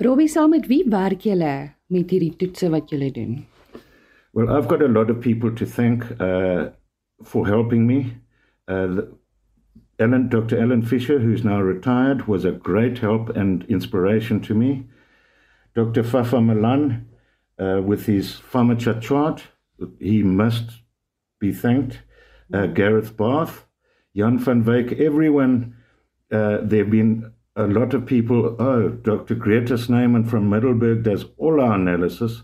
Robbie, 0.01 0.29
saam 0.29 0.51
met 0.51 0.67
wie 0.69 0.85
werk 0.89 1.25
julle 1.29 1.75
met 1.93 2.11
hierdie 2.11 2.35
toetse 2.41 2.71
wat 2.73 2.91
julle 2.93 3.11
doen? 3.13 3.47
Well, 4.33 4.51
I've 4.51 4.69
got 4.69 4.83
a 4.83 4.89
lot 4.89 5.11
of 5.11 5.21
people 5.21 5.55
to 5.55 5.67
thank 5.67 6.05
uh, 6.21 6.71
for 7.23 7.47
helping 7.47 7.87
me. 7.87 8.17
Uh, 8.67 9.03
Ellen, 10.01 10.29
Dr. 10.29 10.59
Ellen 10.61 10.83
Fisher, 10.83 11.21
who's 11.21 11.45
now 11.45 11.61
retired, 11.61 12.27
was 12.27 12.45
a 12.45 12.51
great 12.51 12.99
help 12.99 13.29
and 13.37 13.65
inspiration 13.69 14.41
to 14.41 14.55
me. 14.55 14.87
Dr. 15.75 16.05
Fafa 16.05 16.41
Milan, 16.41 17.09
uh, 17.59 17.81
with 17.85 18.07
his 18.07 18.41
Pharmacha 18.53 19.01
chart, 19.01 19.43
he 19.99 20.23
must 20.23 20.71
be 21.41 21.53
thanked. 21.53 22.01
Uh, 22.53 22.67
Gareth 22.67 23.17
Bath, 23.17 23.67
Jan 24.17 24.39
van 24.39 24.65
Wyk, 24.65 25.01
everyone, 25.01 25.77
uh, 26.31 26.59
there 26.63 26.85
have 26.85 26.91
been 26.91 27.33
a 27.57 27.67
lot 27.67 27.95
of 27.95 28.07
people. 28.07 28.57
Oh, 28.59 28.89
Dr. 28.89 29.35
Greta 29.35 29.75
Sneyman 29.75 30.29
from 30.29 30.49
Middleburg 30.49 31.03
does 31.03 31.27
all 31.37 31.61
our 31.61 31.75
analysis. 31.75 32.43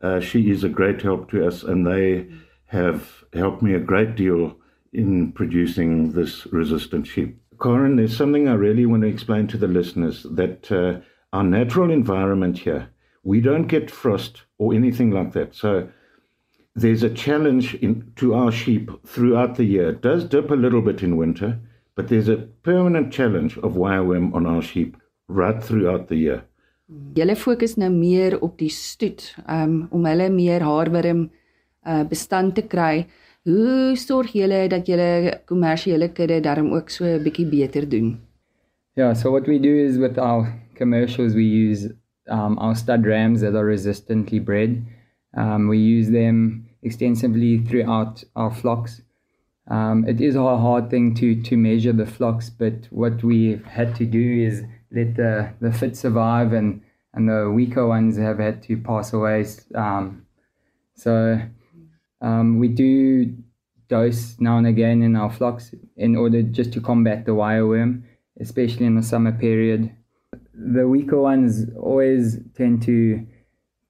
Uh, 0.00 0.20
she 0.20 0.50
is 0.50 0.64
a 0.64 0.68
great 0.68 1.02
help 1.02 1.30
to 1.30 1.46
us, 1.46 1.62
and 1.62 1.86
they 1.86 2.28
have 2.66 3.24
helped 3.32 3.62
me 3.62 3.74
a 3.74 3.80
great 3.80 4.16
deal 4.16 4.56
in 4.92 5.32
producing 5.32 6.12
this 6.12 6.46
resistant 6.46 7.06
sheep. 7.06 7.38
Corin, 7.58 7.96
there's 7.96 8.16
something 8.16 8.48
I 8.48 8.54
really 8.54 8.86
want 8.86 9.02
to 9.02 9.08
explain 9.08 9.46
to 9.48 9.56
the 9.56 9.68
listeners 9.68 10.24
that 10.24 10.70
uh, 10.72 11.00
our 11.32 11.42
natural 11.44 11.90
environment 11.90 12.58
here, 12.58 12.88
we 13.22 13.40
don't 13.40 13.66
get 13.66 13.90
frost 13.90 14.42
or 14.58 14.74
anything 14.74 15.10
like 15.10 15.32
that. 15.32 15.54
So 15.54 15.88
there's 16.74 17.02
a 17.02 17.10
challenge 17.10 17.74
in, 17.74 18.12
to 18.16 18.34
our 18.34 18.52
sheep 18.52 18.90
throughout 19.06 19.56
the 19.56 19.64
year. 19.64 19.90
It 19.90 20.02
does 20.02 20.24
dip 20.24 20.50
a 20.50 20.54
little 20.54 20.82
bit 20.82 21.02
in 21.02 21.16
winter, 21.16 21.58
but 21.94 22.08
there's 22.08 22.28
a 22.28 22.36
permanent 22.62 23.12
challenge 23.12 23.58
of 23.58 23.72
wireworm 23.74 24.34
on 24.34 24.46
our 24.46 24.62
sheep 24.62 24.96
right 25.28 25.62
throughout 25.62 26.08
the 26.08 26.16
year. 26.16 26.42
Julle 27.16 27.36
fokus 27.36 27.78
nou 27.80 27.88
meer 27.92 28.36
op 28.44 28.58
die 28.60 28.72
stoet 28.72 29.30
um, 29.48 29.86
om 29.94 30.04
hulle 30.04 30.28
meer 30.32 30.64
haarworm 30.66 31.22
uh, 31.86 32.02
bestand 32.08 32.56
te 32.58 32.66
kry. 32.68 33.06
Hoe 33.48 33.94
sorg 33.96 34.34
julle 34.36 34.66
dat 34.68 34.86
julle 34.90 35.40
kommersiële 35.48 36.10
kudde 36.12 36.40
daarom 36.44 36.72
ook 36.76 36.90
so 36.90 37.04
'n 37.04 37.22
bietjie 37.22 37.48
beter 37.48 37.88
doen? 37.88 38.18
Yeah, 38.94 39.14
so 39.14 39.30
what 39.30 39.48
we 39.48 39.58
do 39.58 39.74
is 39.74 39.98
with 39.98 40.18
our 40.18 40.60
commercials 40.74 41.34
we 41.34 41.44
use 41.44 41.88
um, 42.28 42.58
our 42.58 42.74
stud 42.74 43.06
rams 43.06 43.40
that 43.40 43.54
are 43.54 43.64
resistantly 43.64 44.38
bred. 44.38 44.84
Um, 45.34 45.68
we 45.68 45.78
use 45.78 46.10
them 46.10 46.68
extensively 46.82 47.58
throughout 47.58 48.22
our 48.36 48.52
flocks. 48.52 49.00
Um, 49.68 50.04
it 50.06 50.20
is 50.20 50.34
a 50.34 50.42
hard 50.42 50.90
thing 50.90 51.14
to 51.14 51.40
to 51.42 51.56
measure 51.56 51.92
the 51.92 52.04
flocks, 52.04 52.50
but 52.50 52.86
what 52.90 53.22
we've 53.22 53.64
had 53.64 53.94
to 53.96 54.04
do 54.04 54.44
is 54.46 54.62
let 54.90 55.14
the 55.14 55.52
the 55.60 55.72
fit 55.72 55.96
survive, 55.96 56.52
and 56.52 56.82
and 57.14 57.28
the 57.28 57.50
weaker 57.50 57.86
ones 57.86 58.18
have 58.18 58.38
had 58.38 58.62
to 58.64 58.76
pass 58.76 59.12
away. 59.12 59.46
Um, 59.74 60.26
so 60.94 61.40
um, 62.20 62.58
we 62.58 62.68
do 62.68 63.34
dose 63.88 64.36
now 64.38 64.58
and 64.58 64.66
again 64.66 65.02
in 65.02 65.16
our 65.16 65.30
flocks 65.30 65.74
in 65.96 66.16
order 66.16 66.42
just 66.42 66.72
to 66.72 66.80
combat 66.80 67.24
the 67.24 67.32
wireworm, 67.32 68.02
especially 68.42 68.86
in 68.86 68.96
the 68.96 69.02
summer 69.02 69.32
period. 69.32 69.90
The 70.54 70.86
weaker 70.86 71.20
ones 71.20 71.66
always 71.76 72.38
tend 72.54 72.82
to 72.82 73.26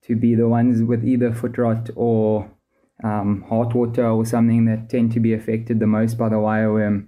to 0.03 0.15
be 0.15 0.35
the 0.35 0.47
ones 0.47 0.83
with 0.83 1.05
either 1.05 1.33
foot 1.33 1.57
rot 1.57 1.89
or 1.95 2.51
um, 3.03 3.43
hot 3.47 3.73
water 3.73 4.07
or 4.07 4.25
something 4.25 4.65
that 4.65 4.89
tend 4.89 5.11
to 5.13 5.19
be 5.19 5.33
affected 5.33 5.79
the 5.79 5.87
most 5.87 6.17
by 6.17 6.29
the 6.29 6.35
wireworm, 6.35 7.07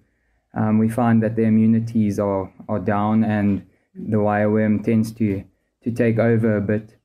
um, 0.53 0.77
we 0.77 0.89
find 0.89 1.21
that 1.21 1.35
their 1.35 1.47
immunities 1.47 2.19
are, 2.19 2.51
are 2.69 2.79
down 2.79 3.23
and 3.23 3.65
the 3.93 4.17
wireworm 4.17 4.83
tends 4.83 5.11
to, 5.13 5.43
to 5.83 5.91
take 5.91 6.19
over 6.19 6.57
a 6.57 6.61
bit. 6.61 6.97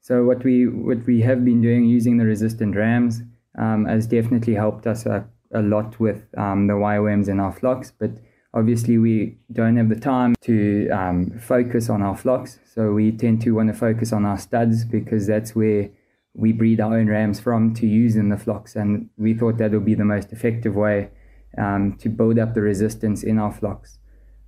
So 0.00 0.24
what 0.24 0.42
we 0.42 0.66
what 0.66 1.06
we 1.06 1.20
have 1.20 1.44
been 1.44 1.60
doing 1.60 1.84
using 1.84 2.16
the 2.16 2.24
resistant 2.24 2.74
rams 2.74 3.22
um, 3.56 3.84
has 3.84 4.06
definitely 4.06 4.54
helped 4.54 4.86
us 4.86 5.06
a, 5.06 5.24
a 5.52 5.62
lot 5.62 6.00
with 6.00 6.26
um, 6.36 6.66
the 6.66 6.74
wireworms 6.74 7.28
in 7.28 7.38
our 7.38 7.52
flocks, 7.52 7.92
but 7.96 8.10
obviously 8.54 8.98
we 8.98 9.36
don't 9.50 9.76
have 9.76 9.88
the 9.88 9.96
time 9.98 10.34
to 10.42 10.88
um, 10.90 11.30
focus 11.38 11.88
on 11.88 12.02
our 12.02 12.16
flocks. 12.16 12.58
So 12.64 12.92
we 12.92 13.12
tend 13.12 13.42
to 13.42 13.52
want 13.52 13.68
to 13.68 13.74
focus 13.74 14.12
on 14.12 14.24
our 14.24 14.38
studs 14.38 14.84
because 14.84 15.26
that's 15.26 15.54
where 15.54 15.90
we 16.34 16.52
breed 16.52 16.80
our 16.80 16.96
own 16.96 17.08
rams 17.08 17.40
from 17.40 17.74
to 17.74 17.86
use 17.86 18.16
in 18.16 18.28
the 18.28 18.36
flocks. 18.36 18.76
And 18.76 19.08
we 19.16 19.34
thought 19.34 19.58
that 19.58 19.72
would 19.72 19.84
be 19.84 19.94
the 19.94 20.04
most 20.04 20.32
effective 20.32 20.76
way 20.76 21.10
um, 21.58 21.96
to 21.98 22.08
build 22.08 22.38
up 22.38 22.54
the 22.54 22.62
resistance 22.62 23.22
in 23.22 23.38
our 23.38 23.52
flocks. 23.52 23.98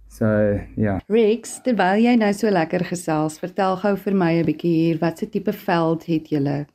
So, 0.08 0.60
ja. 0.76 1.00
Rex, 1.10 1.58
terwyl 1.64 1.98
jy 1.98 2.12
nou 2.20 2.30
so 2.36 2.50
lekker 2.52 2.84
gesels, 2.86 3.40
vertel 3.42 3.74
gou 3.82 3.96
vir 3.98 4.14
my 4.14 4.30
'n 4.38 4.46
bietjie 4.46 4.70
hier, 4.70 4.98
watse 5.00 5.26
tipe 5.26 5.52
veld 5.52 6.04
het 6.06 6.30
julle? 6.30 6.66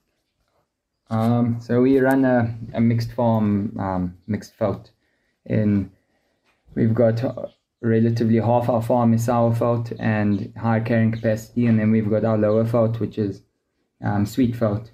Um, 1.10 1.56
so 1.62 1.82
we 1.82 2.00
run 2.00 2.26
a, 2.26 2.54
a 2.74 2.82
mixed 2.82 3.14
farm, 3.14 3.72
um, 3.80 4.14
mixed 4.28 4.54
veld. 4.60 4.92
In 5.46 5.90
we've 6.76 6.94
got 6.94 7.24
relatively 7.82 8.38
half 8.38 8.70
our 8.70 8.82
farm 8.82 9.14
is 9.14 9.26
sour 9.26 9.52
veld 9.52 9.94
and 10.00 10.54
high 10.58 10.80
carrying 10.80 11.12
capacity, 11.12 11.66
and 11.66 11.80
then 11.80 11.92
we've 11.92 12.10
got 12.10 12.26
our 12.26 12.38
lower 12.38 12.64
veld, 12.64 13.00
which 13.00 13.18
is 13.18 13.42
um, 14.04 14.26
sweet 14.26 14.56
veld. 14.56 14.92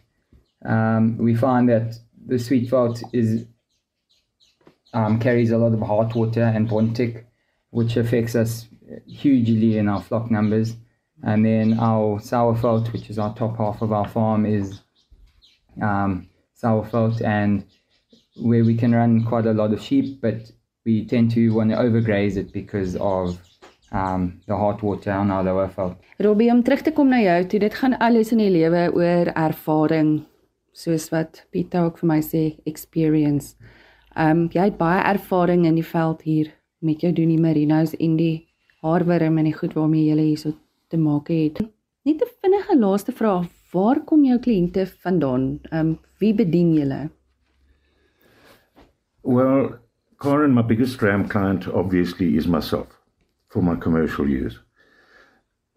Um, 0.64 1.18
we 1.18 1.36
find 1.36 1.70
that 1.70 1.96
the 2.28 2.40
sweet 2.40 2.70
veld 2.70 3.02
is 3.14 3.46
um, 4.94 5.20
carries 5.20 5.52
a 5.52 5.58
lot 5.58 5.74
of 5.74 5.82
hot 5.82 6.16
water 6.16 6.44
and 6.44 6.70
bontic 6.70 7.26
which 7.76 7.98
affects 7.98 8.36
us 8.36 8.68
hugely 9.06 9.78
in 9.78 9.90
our 9.90 10.02
flock 10.02 10.32
numbers. 10.32 10.78
And 11.24 11.46
then 11.46 11.78
our 11.78 12.22
sourfelt, 12.22 12.94
which 12.94 13.10
is 13.10 13.20
our 13.20 13.36
top 13.36 13.58
half 13.58 13.82
of 13.82 13.92
our 13.92 14.08
farm, 14.08 14.46
is 14.46 14.80
um, 15.82 16.30
sourfelt, 16.58 17.22
and 17.22 17.66
where 18.38 18.64
we 18.64 18.78
can 18.78 18.96
run 18.96 19.26
quite 19.26 19.46
a 19.46 19.52
lot 19.52 19.74
of 19.74 19.82
sheep, 19.82 20.22
but 20.22 20.50
we 20.86 21.04
tend 21.06 21.32
to 21.32 21.50
want 21.54 21.71
to 21.71 21.78
overgraze 21.78 22.38
it 22.38 22.52
because 22.54 22.95
of 22.95 23.41
um, 23.91 24.39
the 24.48 24.56
hot 24.56 24.84
water 24.84 25.12
on 25.12 25.32
our 25.32 25.43
lower 25.43 25.67
veld. 25.67 25.95
Robbie, 26.19 26.52
om 26.52 26.63
terug 26.63 26.82
te 26.82 26.91
kom 26.91 27.10
na 27.10 27.19
jou, 27.24 27.39
toe 27.50 27.60
dit 27.60 27.74
gaan 27.74 27.98
alles 27.98 28.32
in 28.32 28.41
die 28.43 28.52
lewe 28.54 28.88
oor 28.93 29.32
ervaring, 29.34 30.19
soos 30.76 31.10
wat 31.13 31.41
Pieter 31.52 31.88
ook 31.88 31.98
vir 32.02 32.10
my 32.13 32.19
sê, 32.24 32.43
experience. 32.69 33.56
Um 34.15 34.45
jy 34.54 34.69
het 34.69 34.78
baie 34.80 35.02
ervaring 35.10 35.65
in 35.67 35.80
die 35.80 35.88
veld 35.88 36.21
hier 36.24 36.54
met 36.86 37.02
jou 37.02 37.12
doen 37.15 37.34
die 37.34 37.41
merinos 37.41 37.95
en 37.98 38.15
die 38.19 38.45
haarwurm 38.86 39.39
en 39.41 39.50
die 39.50 39.56
goed 39.58 39.74
waarmee 39.76 40.06
jy 40.06 40.19
hierso 40.21 40.54
te 40.93 41.02
maak 41.02 41.34
het. 41.34 41.63
Net 42.06 42.21
'n 42.21 42.34
vinnige 42.41 42.78
laaste 42.78 43.12
vraag, 43.12 43.50
waar 43.74 44.00
kom 44.06 44.24
jou 44.24 44.38
kliënte 44.38 44.86
vandaan? 45.02 45.60
Um, 45.71 45.98
wie 46.19 46.34
bedien 46.34 46.74
julle? 46.74 47.10
Well, 49.24 49.85
Corin, 50.17 50.54
my 50.54 50.62
biggest 50.62 51.01
ram 51.01 51.28
client 51.28 51.67
obviously 51.67 52.38
is 52.38 52.47
myself 52.47 52.88
for 53.49 53.62
my 53.62 53.75
commercial 53.75 54.28
use. 54.28 54.60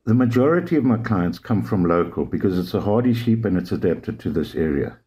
The 0.06 0.14
majority 0.14 0.76
of 0.76 0.84
my 0.84 0.98
clients 0.98 1.38
come 1.38 1.62
from 1.62 1.84
local 1.84 2.24
because 2.24 2.58
it's 2.58 2.72
a 2.72 2.80
hardy 2.80 3.12
sheep 3.12 3.44
and 3.44 3.58
it's 3.58 3.72
adapted 3.72 4.18
to 4.20 4.30
this 4.30 4.54
area. 4.54 4.98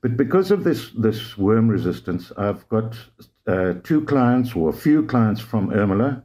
But 0.00 0.16
because 0.16 0.50
of 0.50 0.64
this 0.64 0.90
this 0.92 1.36
worm 1.36 1.68
resistance, 1.68 2.32
I've 2.36 2.68
got 2.68 2.96
uh, 3.46 3.74
two 3.82 4.04
clients 4.04 4.54
or 4.54 4.70
a 4.70 4.80
few 4.84 5.04
clients 5.04 5.40
from 5.40 5.70
Ermela, 5.70 6.22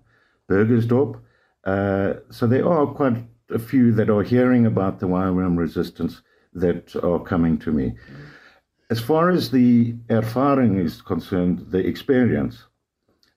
Burgersdorp. 0.50 1.20
Uh, 1.64 2.14
so 2.30 2.48
there 2.48 2.68
are 2.68 2.88
quite 2.88 3.18
a 3.50 3.60
few 3.60 3.92
that 3.94 4.10
are 4.10 4.24
hearing 4.24 4.66
about 4.66 5.00
the 5.00 5.08
wireworm 5.08 5.58
resistance 5.58 6.22
that 6.54 6.96
are 7.04 7.20
coming 7.20 7.58
to 7.60 7.72
me. 7.72 7.96
As 8.92 9.00
far 9.00 9.30
as 9.30 9.52
the 9.52 9.96
erfaring 10.10 10.78
is 10.78 11.02
concerned, 11.02 11.68
the 11.72 11.78
experience, 11.78 12.66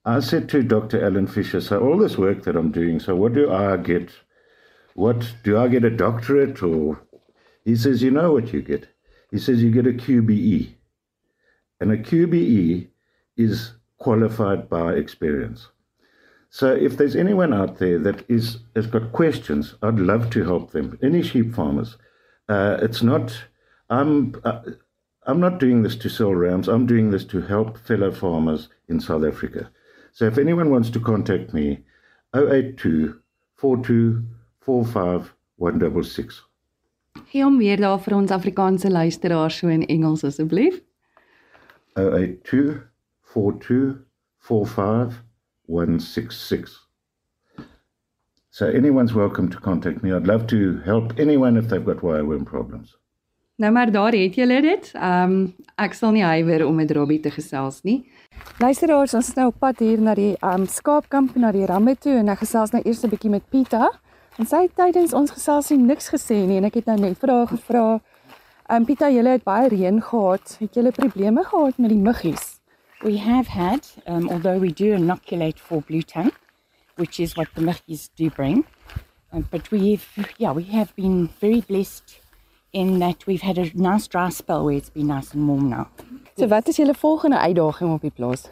I 0.05 0.19
said 0.19 0.49
to 0.49 0.65
Dr. 0.65 1.05
Alan 1.05 1.29
Fisher, 1.29 1.61
so 1.61 1.79
all 1.79 1.97
this 1.97 2.19
work 2.19 2.43
that 2.43 2.57
I'm 2.57 2.73
doing, 2.73 2.99
so 2.99 3.15
what 3.15 3.35
do 3.35 3.53
I 3.53 3.77
get? 3.77 4.11
What 4.95 5.33
do 5.45 5.57
I 5.57 5.69
get 5.69 5.85
a 5.85 5.91
doctorate 5.91 6.61
or? 6.61 7.01
He 7.65 7.77
says, 7.77 8.03
you 8.03 8.11
know 8.11 8.33
what 8.33 8.53
you 8.53 8.63
get. 8.63 8.89
He 9.31 9.39
says 9.39 9.63
you 9.63 9.71
get 9.71 9.87
a 9.87 9.93
QBE. 9.93 10.75
And 11.81 11.93
a 11.93 11.99
QBE 11.99 12.89
is 13.37 13.75
qualified 13.99 14.69
by 14.69 14.95
experience. 14.95 15.69
So 16.51 16.75
if 16.75 16.97
there's 16.97 17.15
anyone 17.15 17.55
out 17.55 17.79
there 17.79 18.01
that 18.01 18.29
is 18.29 18.59
has 18.75 18.89
got 18.89 19.13
questions, 19.13 19.77
I'd 19.83 20.01
love 20.01 20.31
to 20.31 20.43
help 20.43 20.73
them. 20.73 20.99
Any 21.01 21.23
sheep 21.23 21.55
farmers, 21.55 21.97
uh, 22.49 22.79
it's 22.83 23.03
not. 23.03 23.45
I'm 23.91 24.35
uh, 24.45 24.61
I'm 25.27 25.41
not 25.41 25.59
doing 25.59 25.83
this 25.83 25.97
to 25.97 26.11
sell 26.11 26.35
rams. 26.35 26.69
I'm 26.69 26.87
doing 26.87 27.11
this 27.11 27.25
to 27.27 27.41
help 27.41 27.79
fellow 27.79 28.13
farmers 28.13 28.69
in 28.89 29.01
South 29.01 29.25
Africa. 29.25 29.71
So 30.13 30.27
if 30.27 30.37
anyone 30.39 30.71
wants 30.71 30.91
to 30.91 31.01
contact 31.01 31.55
me, 31.55 31.85
082 32.35 33.21
42 33.55 34.23
45 34.61 35.35
166. 35.57 36.43
Gee 37.31 37.43
hom 37.43 37.59
weer 37.59 37.77
daar 37.81 38.01
vir 38.03 38.15
ons 38.17 38.31
Afrikaanse 38.31 38.91
luisteraars 38.91 39.59
so 39.59 39.69
in 39.69 39.87
Engels 39.87 40.25
asseblief. 40.25 40.81
082 41.97 42.83
4245 43.23 45.25
So 48.51 48.69
anyone's 48.69 49.15
welcome 49.15 49.49
to 49.49 49.59
contact 49.59 50.03
me. 50.03 50.13
I'd 50.13 50.27
love 50.27 50.47
to 50.49 50.81
help 50.85 51.19
anyone 51.19 51.57
if 51.57 51.69
they've 51.69 51.85
got 51.85 52.03
wireworm 52.03 52.45
problems. 52.45 52.97
Nou 53.57 53.73
maar 53.73 53.91
daar 53.91 54.13
het 54.13 54.35
julle 54.35 54.61
dit. 54.61 54.91
Ehm 54.93 55.31
um, 55.31 55.55
ek 55.75 55.93
sal 55.95 56.11
nie 56.11 56.25
huiwer 56.25 56.67
om 56.67 56.75
met 56.75 56.91
Robbie 56.91 57.21
te 57.21 57.31
gesels 57.31 57.83
nie. 57.83 58.01
Luisteraars, 58.59 59.15
ons 59.15 59.29
is 59.29 59.35
nou 59.35 59.47
op 59.53 59.59
pad 59.59 59.79
hier 59.79 60.01
na 60.01 60.15
die 60.15 60.33
ehm 60.41 60.65
um, 60.65 60.67
skaapkamp 60.67 61.37
na 61.39 61.53
die 61.55 61.67
ramme 61.67 61.95
toe 61.95 62.17
en 62.19 62.33
ek 62.35 62.43
gesels 62.43 62.75
nou 62.75 62.83
eers 62.85 63.05
'n 63.05 63.13
bietjie 63.13 63.31
met 63.31 63.47
Pita. 63.51 63.91
En 64.39 64.47
sy 64.47 64.65
het 64.67 64.75
tydens 64.75 65.13
ons 65.13 65.31
geselsie 65.31 65.79
niks 65.79 66.11
gesê 66.11 66.41
nie 66.47 66.57
en 66.57 66.65
ek 66.65 66.75
het 66.75 66.87
nou 66.87 66.99
net 66.99 67.19
vir 67.19 67.31
haar 67.31 67.47
gevra, 67.47 68.01
"Ehm 68.69 68.77
um, 68.77 68.85
Pita, 68.85 69.11
julle 69.11 69.29
het 69.29 69.45
baie 69.45 69.69
reën 69.69 70.03
gehad. 70.03 70.57
Het 70.61 70.75
julle 70.75 70.91
probleme 70.91 71.45
gehad 71.45 71.79
met 71.79 71.91
die 71.91 72.03
muggies?" 72.03 72.61
We 73.03 73.19
have 73.19 73.49
had, 73.49 73.97
um, 74.09 74.29
although 74.31 74.59
we 74.59 74.73
do 74.73 74.95
inoculate 74.95 75.61
for 75.61 75.83
blue 75.83 76.03
tongue, 76.03 76.35
which 76.97 77.21
is 77.21 77.35
what 77.35 77.49
the 77.55 77.63
muggies 77.63 78.11
do 78.17 78.31
bring. 78.31 78.65
Um, 79.33 79.47
but 79.51 79.71
we've, 79.71 80.07
yeah, 80.39 80.57
we 80.57 80.65
have 80.73 80.93
been 80.97 81.29
very 81.41 81.63
blessed 81.67 82.24
in 82.75 82.99
that 82.99 83.27
we've 83.27 83.43
had 83.43 83.59
a 83.59 83.71
nice 83.75 84.07
dry 84.09 84.29
spell 84.31 84.65
where 84.65 84.77
it's 84.77 84.91
been 84.91 85.07
nice 85.07 85.33
and 85.33 85.47
warm 85.49 85.71
now. 85.71 85.87
So 86.37 86.49
wat 86.49 86.69
is 86.69 86.77
julle 86.77 86.95
volgende 86.95 87.39
uitdaging 87.39 87.93
op 87.95 88.03
die 88.03 88.11
plaas? 88.11 88.49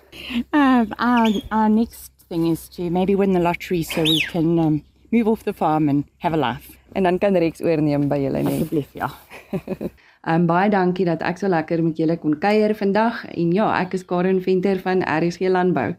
Uh, 0.54 0.87
our, 0.98 1.42
our 1.50 1.68
next 1.68 2.12
thing 2.28 2.46
is 2.46 2.68
to 2.68 2.90
maybe 2.90 3.16
win 3.16 3.32
the 3.32 3.40
lottery 3.40 3.82
so 3.82 4.02
we 4.02 4.20
can 4.20 4.58
um, 4.58 4.85
move 5.11 5.26
off 5.28 5.42
the 5.42 5.52
farm 5.52 5.88
and 5.88 6.04
have 6.18 6.32
a 6.32 6.38
life. 6.38 6.78
En 6.92 7.02
dan 7.02 7.18
kan 7.18 7.37
Rex 7.37 7.61
oorneem 7.61 8.08
by 8.08 8.20
julle 8.22 8.42
net. 8.42 8.62
Asseblief, 8.62 8.94
ja. 8.94 9.11
Um 10.22 10.44
baie 10.46 10.68
dankie 10.70 11.02
dat 11.02 11.22
ek 11.26 11.40
so 11.40 11.48
lekker 11.50 11.80
met 11.82 11.98
julle 11.98 12.14
kon 12.22 12.37
kuier 12.38 12.76
vandag 12.78 13.24
en 13.32 13.48
ja, 13.50 13.72
ek 13.80 13.96
is 13.98 14.04
Karen 14.06 14.38
Venter 14.44 14.78
van 14.78 15.02
RSG 15.02 15.50
Landbou. 15.50 15.96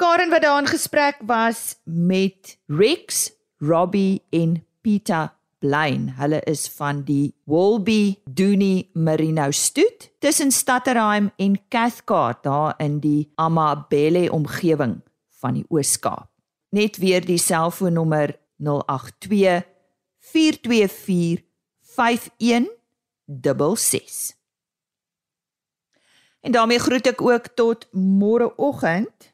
Karen 0.00 0.32
wat 0.32 0.46
daar 0.46 0.62
in 0.62 0.70
gesprek 0.70 1.20
was 1.28 1.76
met 1.84 2.56
Rex, 2.72 3.28
Robbie 3.60 4.22
en 4.32 4.62
Pieter 4.80 5.35
Blain. 5.66 6.12
Hulle 6.18 6.40
is 6.46 6.68
van 6.78 7.02
die 7.02 7.34
Wolby 7.50 8.16
Dooney 8.24 8.88
Merino 8.94 9.50
stoet 9.50 10.10
tussen 10.18 10.52
Stadterheim 10.52 11.32
en 11.36 11.58
Cathcart 11.68 12.44
daar 12.44 12.74
in 12.78 13.00
die 13.00 13.32
Amabele 13.34 14.32
omgewing 14.32 15.00
van 15.40 15.58
die 15.58 15.64
Oos-Kaap. 15.68 16.28
Net 16.70 17.00
weer 17.02 17.24
die 17.26 17.38
selfoonnommer 17.38 18.36
082 18.62 19.64
424 20.18 21.42
51 21.96 22.70
66. 23.26 24.36
En 26.40 26.52
daarmee 26.52 26.78
groet 26.78 27.10
ek 27.10 27.22
ook 27.22 27.50
tot 27.58 27.88
môreoggend. 27.90 29.32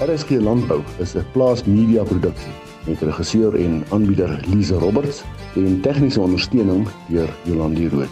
RSG 0.00 0.30
Landbou 0.40 0.82
is 0.98 1.14
'n 1.14 1.24
plaasmedia 1.32 2.02
produksie 2.02 2.52
met 2.86 3.00
regisseur 3.00 3.54
en 3.54 3.84
aanbieder 3.90 4.40
Lize 4.46 4.74
Roberts 4.74 5.22
en 5.54 5.80
tegniese 5.80 6.20
ondersteuning 6.20 6.88
deur 7.08 7.36
Jolandi 7.44 7.88
Rooi. 7.88 8.08